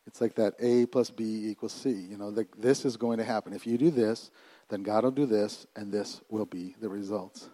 it's 0.07 0.21
like 0.21 0.35
that 0.35 0.55
A 0.59 0.87
plus 0.87 1.11
B 1.11 1.49
equals 1.49 1.73
C. 1.73 1.91
You 1.91 2.19
know, 2.19 2.31
the, 2.31 2.47
this 2.59 2.85
is 2.85 2.97
going 2.97 3.19
to 3.19 3.25
happen. 3.25 3.53
If 3.53 3.67
you 3.67 3.79
do 3.79 3.91
this, 3.91 4.31
then 4.69 4.83
God 4.83 5.05
will 5.05 5.11
do 5.11 5.27
this, 5.27 5.67
and 5.77 5.93
this 5.93 6.21
will 6.29 6.47
be 6.47 6.75
the 6.81 6.89
results. 6.89 7.49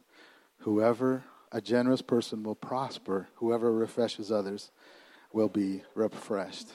Whoever 0.58 1.22
a 1.52 1.60
generous 1.60 2.02
person 2.02 2.42
will 2.42 2.54
prosper. 2.54 3.28
Whoever 3.36 3.72
refreshes 3.72 4.30
others 4.30 4.70
will 5.32 5.48
be 5.48 5.82
refreshed. 5.94 6.68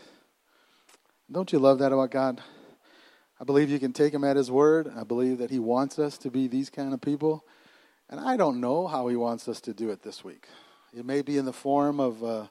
Don't 1.31 1.51
you 1.51 1.59
love 1.59 1.79
that 1.79 1.91
about 1.91 2.11
God? 2.11 2.41
I 3.39 3.43
believe 3.43 3.69
you 3.69 3.79
can 3.79 3.93
take 3.93 4.13
him 4.13 4.23
at 4.23 4.37
his 4.37 4.49
word. 4.49 4.91
I 4.95 5.03
believe 5.03 5.39
that 5.39 5.51
he 5.51 5.59
wants 5.59 5.99
us 5.99 6.17
to 6.19 6.29
be 6.29 6.47
these 6.47 6.69
kind 6.69 6.93
of 6.93 7.01
people. 7.01 7.45
And 8.09 8.19
I 8.19 8.37
don't 8.37 8.61
know 8.61 8.87
how 8.87 9.07
he 9.07 9.15
wants 9.15 9.47
us 9.47 9.59
to 9.61 9.73
do 9.73 9.89
it 9.89 10.03
this 10.03 10.23
week. 10.23 10.47
It 10.95 11.05
may 11.05 11.21
be 11.21 11.37
in 11.37 11.45
the 11.45 11.53
form 11.53 11.99
of, 11.99 12.23
uh, 12.23 12.47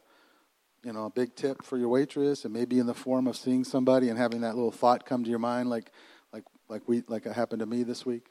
you 0.83 0.93
know, 0.93 1.07
a 1.07 1.11
big 1.11 1.35
tip 1.35 1.63
for 1.63 1.79
your 1.79 1.89
waitress. 1.89 2.45
It 2.45 2.51
may 2.51 2.65
be 2.65 2.79
in 2.79 2.87
the 2.87 2.95
form 2.95 3.27
of 3.27 3.37
seeing 3.37 3.65
somebody 3.65 4.09
and 4.09 4.19
having 4.19 4.43
that 4.43 4.57
little 4.57 4.73
thought 4.73 5.07
come 5.07 5.25
to 5.25 5.31
your 5.31 5.39
mind, 5.39 5.71
like, 5.71 5.91
like, 6.33 6.45
like 6.69 6.83
we, 6.87 7.03
like 7.09 7.25
it 7.25 7.33
happened 7.33 7.61
to 7.61 7.67
me 7.67 7.83
this 7.85 8.05
week. 8.05 8.27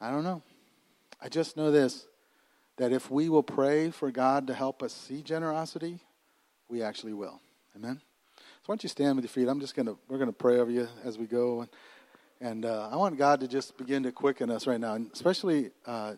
I 0.00 0.10
don't 0.10 0.24
know. 0.24 0.42
I 1.20 1.28
just 1.28 1.56
know 1.56 1.70
this: 1.70 2.06
that 2.82 2.92
if 2.92 3.12
we 3.12 3.28
will 3.28 3.44
pray 3.44 3.92
for 3.92 4.10
God 4.10 4.48
to 4.48 4.54
help 4.54 4.82
us 4.82 4.92
see 4.92 5.22
generosity, 5.22 6.00
we 6.68 6.82
actually 6.82 7.12
will. 7.12 7.40
Amen. 7.76 8.00
So 8.36 8.42
why 8.66 8.72
don't 8.72 8.82
you 8.82 8.88
stand 8.88 9.14
with 9.14 9.24
your 9.24 9.28
feet? 9.28 9.46
I'm 9.46 9.60
just 9.60 9.76
gonna 9.76 9.94
we're 10.08 10.18
gonna 10.18 10.32
pray 10.32 10.58
over 10.58 10.68
you 10.68 10.88
as 11.04 11.16
we 11.16 11.26
go, 11.26 11.60
and, 11.60 11.70
and 12.40 12.64
uh, 12.64 12.88
I 12.90 12.96
want 12.96 13.16
God 13.16 13.38
to 13.38 13.46
just 13.46 13.78
begin 13.78 14.02
to 14.02 14.10
quicken 14.10 14.50
us 14.50 14.66
right 14.66 14.80
now, 14.80 14.94
and 14.94 15.08
especially 15.12 15.70
uh, 15.86 16.14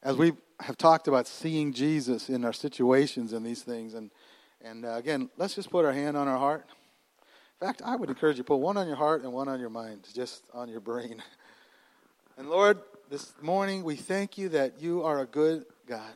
as 0.00 0.16
we 0.16 0.34
have 0.60 0.78
talked 0.78 1.08
about 1.08 1.26
seeing 1.26 1.72
Jesus 1.72 2.28
in 2.28 2.44
our 2.44 2.52
situations 2.52 3.32
and 3.32 3.44
these 3.44 3.62
things. 3.62 3.94
And 3.94 4.12
and 4.64 4.84
uh, 4.84 4.90
again, 4.90 5.28
let's 5.36 5.56
just 5.56 5.70
put 5.70 5.84
our 5.84 5.92
hand 5.92 6.16
on 6.16 6.28
our 6.28 6.38
heart. 6.38 6.66
In 7.60 7.66
fact, 7.66 7.82
I 7.84 7.96
would 7.96 8.10
encourage 8.10 8.38
you 8.38 8.44
put 8.44 8.58
one 8.58 8.76
on 8.76 8.86
your 8.86 8.94
heart 8.94 9.24
and 9.24 9.32
one 9.32 9.48
on 9.48 9.58
your 9.58 9.70
mind, 9.70 10.06
just 10.14 10.44
on 10.54 10.68
your 10.68 10.80
brain. 10.80 11.20
And 12.38 12.50
Lord, 12.50 12.80
this 13.08 13.32
morning 13.40 13.82
we 13.82 13.96
thank 13.96 14.36
you 14.36 14.50
that 14.50 14.78
you 14.78 15.02
are 15.02 15.20
a 15.20 15.24
good 15.24 15.64
God. 15.86 16.14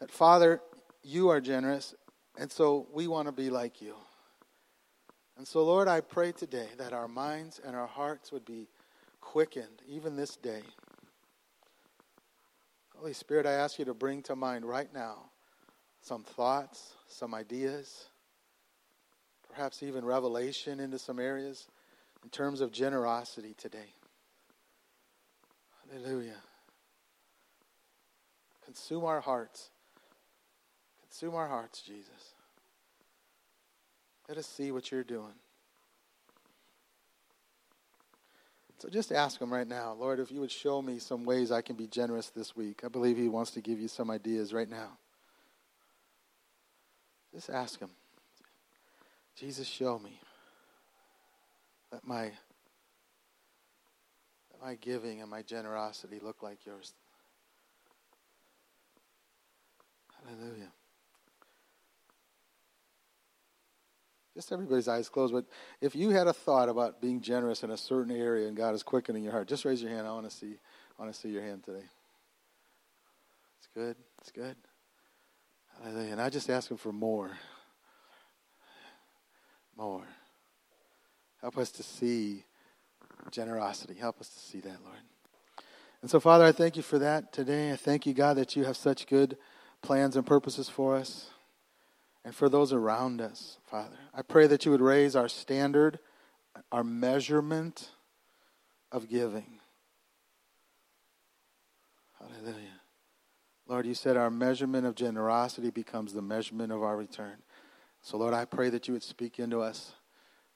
That, 0.00 0.10
Father, 0.10 0.60
you 1.02 1.28
are 1.28 1.40
generous, 1.40 1.94
and 2.38 2.50
so 2.50 2.86
we 2.92 3.06
want 3.06 3.26
to 3.26 3.32
be 3.32 3.50
like 3.50 3.82
you. 3.82 3.94
And 5.36 5.46
so, 5.46 5.64
Lord, 5.64 5.88
I 5.88 6.00
pray 6.00 6.32
today 6.32 6.68
that 6.78 6.92
our 6.92 7.08
minds 7.08 7.60
and 7.64 7.74
our 7.74 7.86
hearts 7.86 8.30
would 8.30 8.44
be 8.44 8.68
quickened, 9.20 9.82
even 9.88 10.16
this 10.16 10.36
day. 10.36 10.62
Holy 12.96 13.12
Spirit, 13.12 13.46
I 13.46 13.52
ask 13.52 13.78
you 13.78 13.84
to 13.86 13.94
bring 13.94 14.22
to 14.22 14.36
mind 14.36 14.64
right 14.64 14.92
now 14.94 15.30
some 16.00 16.22
thoughts, 16.22 16.92
some 17.08 17.34
ideas, 17.34 18.06
perhaps 19.48 19.82
even 19.82 20.04
revelation 20.04 20.80
into 20.80 20.98
some 20.98 21.18
areas 21.18 21.68
in 22.22 22.30
terms 22.30 22.60
of 22.60 22.70
generosity 22.72 23.54
today. 23.58 23.92
Hallelujah. 25.90 26.40
Consume 28.74 29.04
our 29.04 29.20
hearts. 29.20 29.70
Consume 31.02 31.36
our 31.36 31.46
hearts, 31.46 31.80
Jesus. 31.80 32.34
Let 34.28 34.36
us 34.36 34.46
see 34.46 34.72
what 34.72 34.90
you're 34.90 35.04
doing. 35.04 35.34
So 38.80 38.88
just 38.88 39.12
ask 39.12 39.40
him 39.40 39.52
right 39.52 39.66
now, 39.66 39.92
Lord, 39.92 40.18
if 40.18 40.32
you 40.32 40.40
would 40.40 40.50
show 40.50 40.82
me 40.82 40.98
some 40.98 41.24
ways 41.24 41.52
I 41.52 41.62
can 41.62 41.76
be 41.76 41.86
generous 41.86 42.30
this 42.30 42.56
week. 42.56 42.80
I 42.84 42.88
believe 42.88 43.16
he 43.16 43.28
wants 43.28 43.52
to 43.52 43.60
give 43.60 43.78
you 43.78 43.86
some 43.86 44.10
ideas 44.10 44.52
right 44.52 44.68
now. 44.68 44.98
Just 47.32 47.50
ask 47.50 47.78
him. 47.78 47.90
Jesus, 49.36 49.68
show 49.68 50.00
me. 50.00 50.18
Let 51.92 52.04
my 52.04 52.24
let 54.50 54.60
my 54.60 54.74
giving 54.74 55.20
and 55.20 55.30
my 55.30 55.42
generosity 55.42 56.18
look 56.20 56.42
like 56.42 56.66
yours. 56.66 56.92
Hallelujah. 60.26 60.72
just 64.34 64.50
everybody's 64.50 64.88
eyes 64.88 65.08
closed, 65.08 65.32
but 65.32 65.44
if 65.80 65.94
you 65.94 66.10
had 66.10 66.26
a 66.26 66.32
thought 66.32 66.68
about 66.68 67.00
being 67.00 67.20
generous 67.20 67.62
in 67.62 67.70
a 67.70 67.76
certain 67.76 68.14
area 68.14 68.48
and 68.48 68.56
God 68.56 68.74
is 68.74 68.82
quickening 68.82 69.22
your 69.22 69.32
heart, 69.32 69.46
just 69.46 69.64
raise 69.64 69.80
your 69.80 69.92
hand. 69.92 70.06
I 70.06 70.12
want 70.12 70.28
to 70.28 70.36
see, 70.36 70.58
I 70.98 71.02
want 71.02 71.14
to 71.14 71.18
see 71.18 71.28
your 71.28 71.42
hand 71.42 71.62
today. 71.62 71.84
It's 73.58 73.68
good. 73.72 73.96
It's 74.20 74.32
good. 74.32 74.56
Hallelujah. 75.82 76.12
And 76.12 76.20
I 76.20 76.30
just 76.30 76.50
ask 76.50 76.70
Him 76.70 76.76
for 76.76 76.92
more. 76.92 77.30
More. 79.76 80.04
Help 81.40 81.56
us 81.56 81.70
to 81.72 81.82
see 81.82 82.44
generosity. 83.30 83.94
Help 83.94 84.20
us 84.20 84.28
to 84.28 84.38
see 84.38 84.60
that, 84.60 84.78
Lord. 84.84 84.98
And 86.02 86.10
so, 86.10 86.18
Father, 86.18 86.44
I 86.44 86.52
thank 86.52 86.76
you 86.76 86.82
for 86.82 86.98
that 86.98 87.32
today. 87.32 87.72
I 87.72 87.76
thank 87.76 88.04
you, 88.04 88.14
God, 88.14 88.34
that 88.34 88.56
you 88.56 88.64
have 88.64 88.76
such 88.76 89.06
good 89.06 89.36
plans 89.84 90.16
and 90.16 90.26
purposes 90.26 90.68
for 90.68 90.96
us 90.96 91.30
and 92.24 92.34
for 92.34 92.48
those 92.48 92.72
around 92.72 93.20
us, 93.20 93.58
Father. 93.66 93.98
I 94.14 94.22
pray 94.22 94.46
that 94.46 94.64
you 94.64 94.70
would 94.72 94.80
raise 94.80 95.14
our 95.14 95.28
standard, 95.28 95.98
our 96.72 96.82
measurement 96.82 97.90
of 98.90 99.08
giving. 99.08 99.60
Hallelujah. 102.18 102.80
Lord, 103.66 103.86
you 103.86 103.94
said 103.94 104.16
our 104.16 104.30
measurement 104.30 104.86
of 104.86 104.94
generosity 104.94 105.70
becomes 105.70 106.14
the 106.14 106.22
measurement 106.22 106.72
of 106.72 106.82
our 106.82 106.96
return. 106.96 107.36
So, 108.00 108.16
Lord, 108.16 108.34
I 108.34 108.46
pray 108.46 108.70
that 108.70 108.88
you 108.88 108.94
would 108.94 109.02
speak 109.02 109.38
into 109.38 109.60
us, 109.60 109.92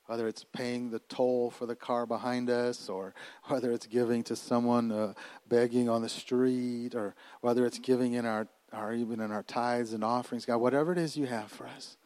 whether 0.07 0.27
it's 0.27 0.45
paying 0.45 0.91
the 0.91 1.01
toll 1.01 1.51
for 1.51 1.67
the 1.67 1.77
car 1.77 2.07
behind 2.07 2.49
us, 2.49 2.89
or 2.89 3.15
whether 3.45 3.73
it's 3.73 3.87
giving 3.87 4.23
to 4.25 4.37
someone 4.37 4.91
uh, 4.91 5.13
begging 5.49 5.89
on 5.89 6.01
the 6.01 6.09
street, 6.09 6.95
or 6.95 7.15
whether 7.41 7.67
it's 7.67 7.79
giving 7.79 8.15
in 8.15 8.25
our, 8.25 8.49
our 8.73 8.93
even 8.93 9.21
in 9.21 9.31
our 9.31 9.43
tithes 9.43 9.93
and 9.93 10.05
offerings, 10.05 10.45
God, 10.45 10.59
whatever 10.59 10.93
it 10.93 10.99
is 10.99 11.17
you 11.17 11.27
have 11.27 11.51
for 11.51 11.67
us. 11.67 11.97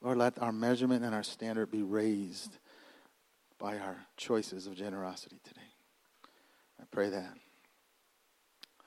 Lord, 0.00 0.18
let 0.18 0.40
our 0.40 0.52
measurement 0.52 1.04
and 1.04 1.14
our 1.14 1.22
standard 1.22 1.70
be 1.70 1.82
raised 1.82 2.58
by 3.58 3.78
our 3.78 3.96
choices 4.16 4.66
of 4.66 4.74
generosity 4.74 5.38
today. 5.44 5.60
I 6.80 6.84
pray 6.90 7.10
that. 7.10 7.34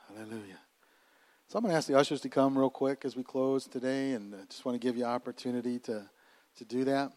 Hallelujah. 0.10 0.60
So 1.48 1.58
I'm 1.58 1.64
going 1.64 1.72
to 1.72 1.78
ask 1.78 1.88
the 1.88 1.98
ushers 1.98 2.22
to 2.22 2.30
come 2.30 2.58
real 2.58 2.70
quick 2.70 3.06
as 3.06 3.16
we 3.16 3.24
close 3.24 3.68
today, 3.68 4.12
and 4.12 4.34
I 4.34 4.40
just 4.50 4.66
want 4.66 4.80
to 4.80 4.86
give 4.86 4.98
you 4.98 5.06
opportunity 5.06 5.80
to, 5.80 6.10
to 6.58 6.66
do 6.66 6.84
that. 6.86 7.12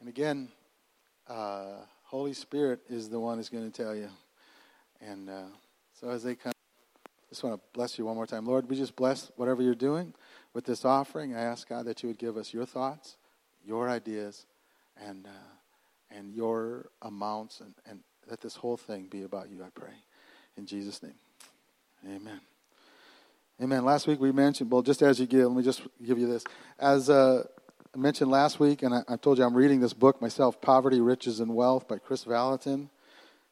And 0.00 0.08
again, 0.08 0.48
uh, 1.28 1.76
Holy 2.04 2.34
Spirit 2.34 2.80
is 2.90 3.08
the 3.08 3.20
one 3.20 3.38
who's 3.38 3.48
going 3.48 3.70
to 3.70 3.82
tell 3.82 3.94
you. 3.94 4.10
And 5.00 5.30
uh, 5.30 5.42
so 5.98 6.10
as 6.10 6.22
they 6.22 6.34
come, 6.34 6.52
just 7.32 7.42
want 7.42 7.56
to 7.56 7.62
bless 7.72 7.98
you 7.98 8.04
one 8.04 8.14
more 8.14 8.26
time. 8.26 8.44
Lord, 8.44 8.68
we 8.68 8.76
just 8.76 8.94
bless 8.94 9.32
whatever 9.36 9.62
you're 9.62 9.74
doing 9.74 10.12
with 10.52 10.66
this 10.66 10.84
offering. 10.84 11.34
I 11.34 11.40
ask 11.40 11.66
God 11.66 11.86
that 11.86 12.02
you 12.02 12.10
would 12.10 12.18
give 12.18 12.36
us 12.36 12.52
your 12.52 12.66
thoughts, 12.66 13.16
your 13.64 13.88
ideas, 13.88 14.44
and, 15.02 15.26
uh, 15.26 16.14
and 16.14 16.34
your 16.34 16.90
amounts, 17.00 17.60
and, 17.60 17.72
and 17.88 18.00
let 18.28 18.42
this 18.42 18.54
whole 18.54 18.76
thing 18.76 19.08
be 19.10 19.22
about 19.22 19.48
you, 19.48 19.62
I 19.62 19.70
pray. 19.74 19.94
In 20.58 20.66
Jesus' 20.66 21.02
name. 21.02 21.14
Amen. 22.04 22.40
Amen. 23.62 23.82
Last 23.82 24.06
week 24.06 24.20
we 24.20 24.30
mentioned, 24.30 24.70
well, 24.70 24.82
just 24.82 25.00
as 25.00 25.18
you 25.18 25.26
give, 25.26 25.46
let 25.46 25.56
me 25.56 25.62
just 25.62 25.80
give 26.04 26.18
you 26.18 26.26
this. 26.26 26.44
As 26.78 27.08
uh, 27.08 27.44
I 27.94 27.98
mentioned 27.98 28.30
last 28.30 28.60
week, 28.60 28.82
and 28.82 28.94
I, 28.94 29.04
I, 29.08 29.16
told 29.16 29.38
you 29.38 29.44
I'm 29.44 29.54
reading 29.54 29.80
this 29.80 29.94
book 29.94 30.20
myself, 30.20 30.60
Poverty, 30.60 31.00
Riches, 31.00 31.40
and 31.40 31.54
Wealth 31.54 31.88
by 31.88 31.96
Chris 31.96 32.26
Vallotton. 32.26 32.90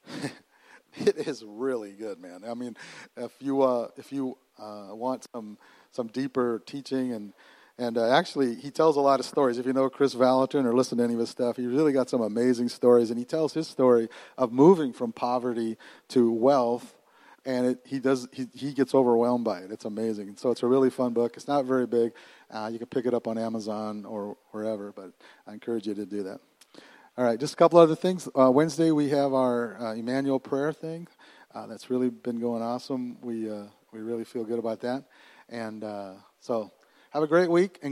it 1.06 1.28
is 1.28 1.44
really 1.44 1.92
good, 1.92 2.20
man. 2.20 2.42
I 2.46 2.54
mean, 2.54 2.76
if 3.16 3.32
you 3.40 3.62
uh, 3.62 3.88
if 3.96 4.12
you 4.12 4.36
uh, 4.58 4.88
want 4.90 5.26
some 5.32 5.58
some 5.92 6.08
deeper 6.08 6.62
teaching 6.66 7.12
and 7.12 7.32
and 7.78 7.96
uh, 7.96 8.10
actually, 8.10 8.56
he 8.56 8.70
tells 8.70 8.96
a 8.96 9.00
lot 9.00 9.20
of 9.20 9.26
stories. 9.26 9.56
If 9.56 9.64
you 9.64 9.72
know 9.72 9.88
Chris 9.88 10.14
Vallotton 10.14 10.66
or 10.66 10.74
listen 10.74 10.98
to 10.98 11.04
any 11.04 11.14
of 11.14 11.20
his 11.20 11.30
stuff, 11.30 11.56
he 11.56 11.66
really 11.66 11.94
got 11.94 12.10
some 12.10 12.20
amazing 12.20 12.68
stories. 12.68 13.08
And 13.08 13.18
he 13.18 13.24
tells 13.24 13.54
his 13.54 13.68
story 13.68 14.08
of 14.36 14.52
moving 14.52 14.92
from 14.92 15.12
poverty 15.12 15.78
to 16.08 16.30
wealth 16.30 16.94
and 17.46 17.66
it, 17.66 17.78
he 17.84 17.98
does 17.98 18.28
he, 18.32 18.46
he 18.54 18.72
gets 18.72 18.94
overwhelmed 18.94 19.44
by 19.44 19.60
it. 19.60 19.70
It's 19.70 19.84
amazing. 19.84 20.28
And 20.28 20.38
So 20.38 20.50
it's 20.50 20.62
a 20.62 20.66
really 20.66 20.90
fun 20.90 21.12
book. 21.12 21.36
It's 21.36 21.48
not 21.48 21.64
very 21.64 21.86
big. 21.86 22.12
Uh, 22.50 22.68
you 22.72 22.78
can 22.78 22.88
pick 22.88 23.06
it 23.06 23.14
up 23.14 23.26
on 23.26 23.38
Amazon 23.38 24.04
or 24.04 24.36
wherever, 24.50 24.92
but 24.92 25.12
I 25.46 25.52
encourage 25.52 25.86
you 25.86 25.94
to 25.94 26.06
do 26.06 26.22
that. 26.24 26.40
All 27.18 27.24
right, 27.24 27.38
just 27.38 27.54
a 27.54 27.56
couple 27.56 27.80
other 27.80 27.96
things. 27.96 28.28
Uh, 28.38 28.52
Wednesday 28.52 28.92
we 28.92 29.08
have 29.08 29.34
our 29.34 29.76
uh, 29.80 29.94
Emmanuel 29.94 30.38
prayer 30.38 30.72
thing. 30.72 31.08
Uh, 31.52 31.66
that's 31.66 31.90
really 31.90 32.08
been 32.08 32.38
going 32.38 32.62
awesome. 32.62 33.18
We 33.20 33.50
uh, 33.50 33.64
we 33.92 33.98
really 33.98 34.22
feel 34.24 34.44
good 34.44 34.60
about 34.60 34.80
that, 34.82 35.04
and 35.48 35.82
uh, 35.82 36.14
so 36.38 36.70
have 37.10 37.22
a 37.24 37.26
great 37.26 37.50
week 37.50 37.78
and. 37.82 37.88